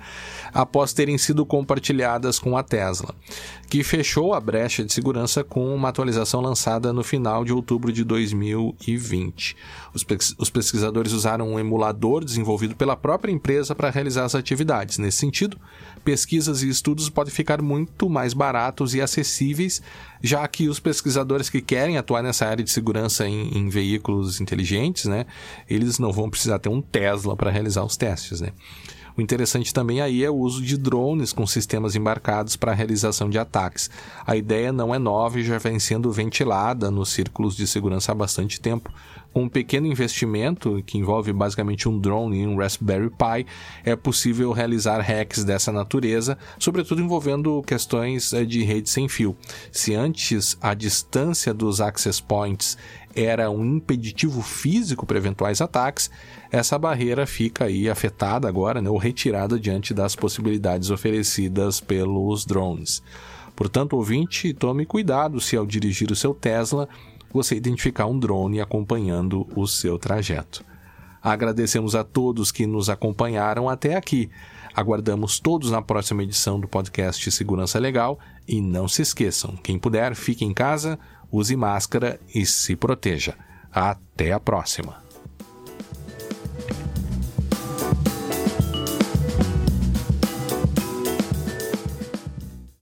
após 0.55 0.93
terem 0.93 1.19
sido 1.19 1.45
compartilhadas 1.45 2.39
com 2.39 2.57
a 2.57 2.63
Tesla, 2.63 3.15
que 3.69 3.85
fechou 3.85 4.33
a 4.33 4.41
brecha 4.41 4.83
de 4.83 4.93
segurança 4.93 5.45
com 5.45 5.75
uma 5.75 5.91
atualização 5.91 6.41
lançada 6.41 6.91
no 6.91 7.05
final 7.05 7.45
de 7.45 7.53
outubro 7.53 7.93
de 7.93 8.03
2020. 8.03 9.57
Os 10.39 10.51
pesquisadores 10.51 11.13
usaram 11.13 11.51
um 11.51 11.59
emulador 11.59 12.25
desenvolvido 12.25 12.75
pela 12.75 12.97
própria 12.97 13.31
empresa 13.31 13.75
para 13.75 13.91
realizar 13.91 14.25
as 14.25 14.35
atividades. 14.35 14.97
Nesse 14.97 15.19
sentido, 15.19 15.59
pesquisas 16.03 16.63
e 16.63 16.69
estudos 16.69 17.11
podem 17.11 17.33
ficar 17.33 17.61
muito 17.61 18.09
mais 18.09 18.33
baratos 18.33 18.95
e 18.95 19.03
acessíveis, 19.03 19.83
já 20.23 20.49
que 20.49 20.69
os 20.69 20.81
pesquisadores 20.81 21.51
que 21.51 21.61
querem 21.61 21.99
atuar 21.99 22.23
nessa 22.23 22.47
área 22.47 22.65
de 22.65 22.71
segurança 22.71 23.29
em, 23.29 23.59
em 23.59 23.69
veículos 23.69 24.41
inteligentes, 24.41 25.05
né, 25.05 25.27
eles 25.69 25.99
não 25.99 26.11
vão 26.11 26.31
precisar 26.31 26.59
ter 26.59 26.71
um 26.71 26.81
Tesla 26.81 27.37
para 27.37 27.51
realizar 27.51 27.85
os 27.85 27.97
testes, 27.99 28.41
né. 28.41 28.53
O 29.19 29.21
interessante 29.21 29.75
também 29.75 30.01
aí 30.01 30.23
é 30.23 30.31
o 30.31 30.37
uso 30.37 30.63
de 30.63 30.79
drones 30.79 31.33
com 31.33 31.45
sistemas 31.45 31.97
embarcados 31.97 32.55
para 32.55 32.71
a 32.71 32.75
realização 32.75 33.29
de 33.29 33.37
ataques. 33.37 33.91
A 34.25 34.37
ideia 34.37 34.71
não 34.71 34.95
é 34.95 34.99
nova 34.99 35.41
e 35.41 35.43
já 35.43 35.59
vem 35.59 35.81
sendo 35.81 36.13
ventilada 36.13 36.89
nos 36.89 37.09
círculos 37.09 37.57
de 37.57 37.67
segurança 37.67 38.13
há 38.13 38.15
bastante 38.15 38.61
tempo. 38.61 38.93
Com 39.33 39.43
um 39.43 39.49
pequeno 39.49 39.87
investimento, 39.87 40.83
que 40.87 40.97
envolve 40.97 41.33
basicamente 41.33 41.89
um 41.89 41.99
drone 41.99 42.41
e 42.41 42.47
um 42.47 42.57
Raspberry 42.57 43.11
Pi, 43.11 43.47
é 43.85 43.95
possível 43.95 44.53
realizar 44.53 45.01
hacks 45.01 45.45
dessa 45.45 45.71
natureza, 45.71 46.39
sobretudo 46.59 47.03
envolvendo 47.03 47.63
questões 47.63 48.33
eh, 48.33 48.45
de 48.45 48.65
rede 48.65 48.89
sem 48.89 49.07
fio. 49.07 49.37
Se 49.71 49.95
antes 49.95 50.57
a 50.61 50.73
distância 50.73 51.53
dos 51.53 51.81
access 51.81 52.23
points 52.23 52.79
era 53.15 53.51
um 53.51 53.65
impeditivo 53.65 54.41
físico 54.43 55.05
para 55.05 55.19
eventuais 55.19 55.61
ataques, 55.61 56.11
essa 56.51 56.79
barreira 56.79 57.27
fica 57.27 57.67
aí 57.67 57.89
afetada 57.89 58.49
agora, 58.49 58.81
né, 58.81 58.89
ou 58.89 58.97
retirada 58.97 59.59
diante 59.59 59.93
das 59.93 60.17
possibilidades 60.17 60.91
oferecidas 60.91 61.81
pelos 61.81 62.47
drones. 62.47 63.03
Portanto, 63.55 63.95
ouvinte, 63.95 64.55
tome 64.55 64.87
cuidado 64.87 65.41
se 65.41 65.57
ao 65.57 65.67
dirigir 65.67 66.11
o 66.13 66.17
seu 66.17 66.33
Tesla 66.33 66.89
você 67.33 67.55
identificar 67.55 68.07
um 68.07 68.19
drone 68.19 68.61
acompanhando 68.61 69.47
o 69.55 69.67
seu 69.67 69.99
trajeto. 69.99 70.65
Agradecemos 71.23 71.95
a 71.95 72.05
todos 72.05 72.53
que 72.53 72.67
nos 72.67 72.89
acompanharam 72.89 73.69
até 73.69 73.97
aqui. 73.97 74.31
Aguardamos 74.75 75.41
todos 75.41 75.71
na 75.71 75.83
próxima 75.83 76.23
edição 76.23 76.61
do 76.61 76.69
podcast 76.69 77.31
Segurança 77.33 77.79
Legal 77.79 78.19
e 78.47 78.61
não 78.61 78.87
se 78.87 79.03
esqueçam, 79.03 79.57
quem 79.57 79.79
puder, 79.79 80.15
fique 80.15 80.45
em 80.45 80.55
casa, 80.55 80.99
use 81.31 81.57
máscara 81.57 82.21
e 82.35 82.47
se 82.47 82.77
proteja. 82.77 83.35
Até 83.73 84.33
a 84.33 84.41
próxima. 84.41 85.08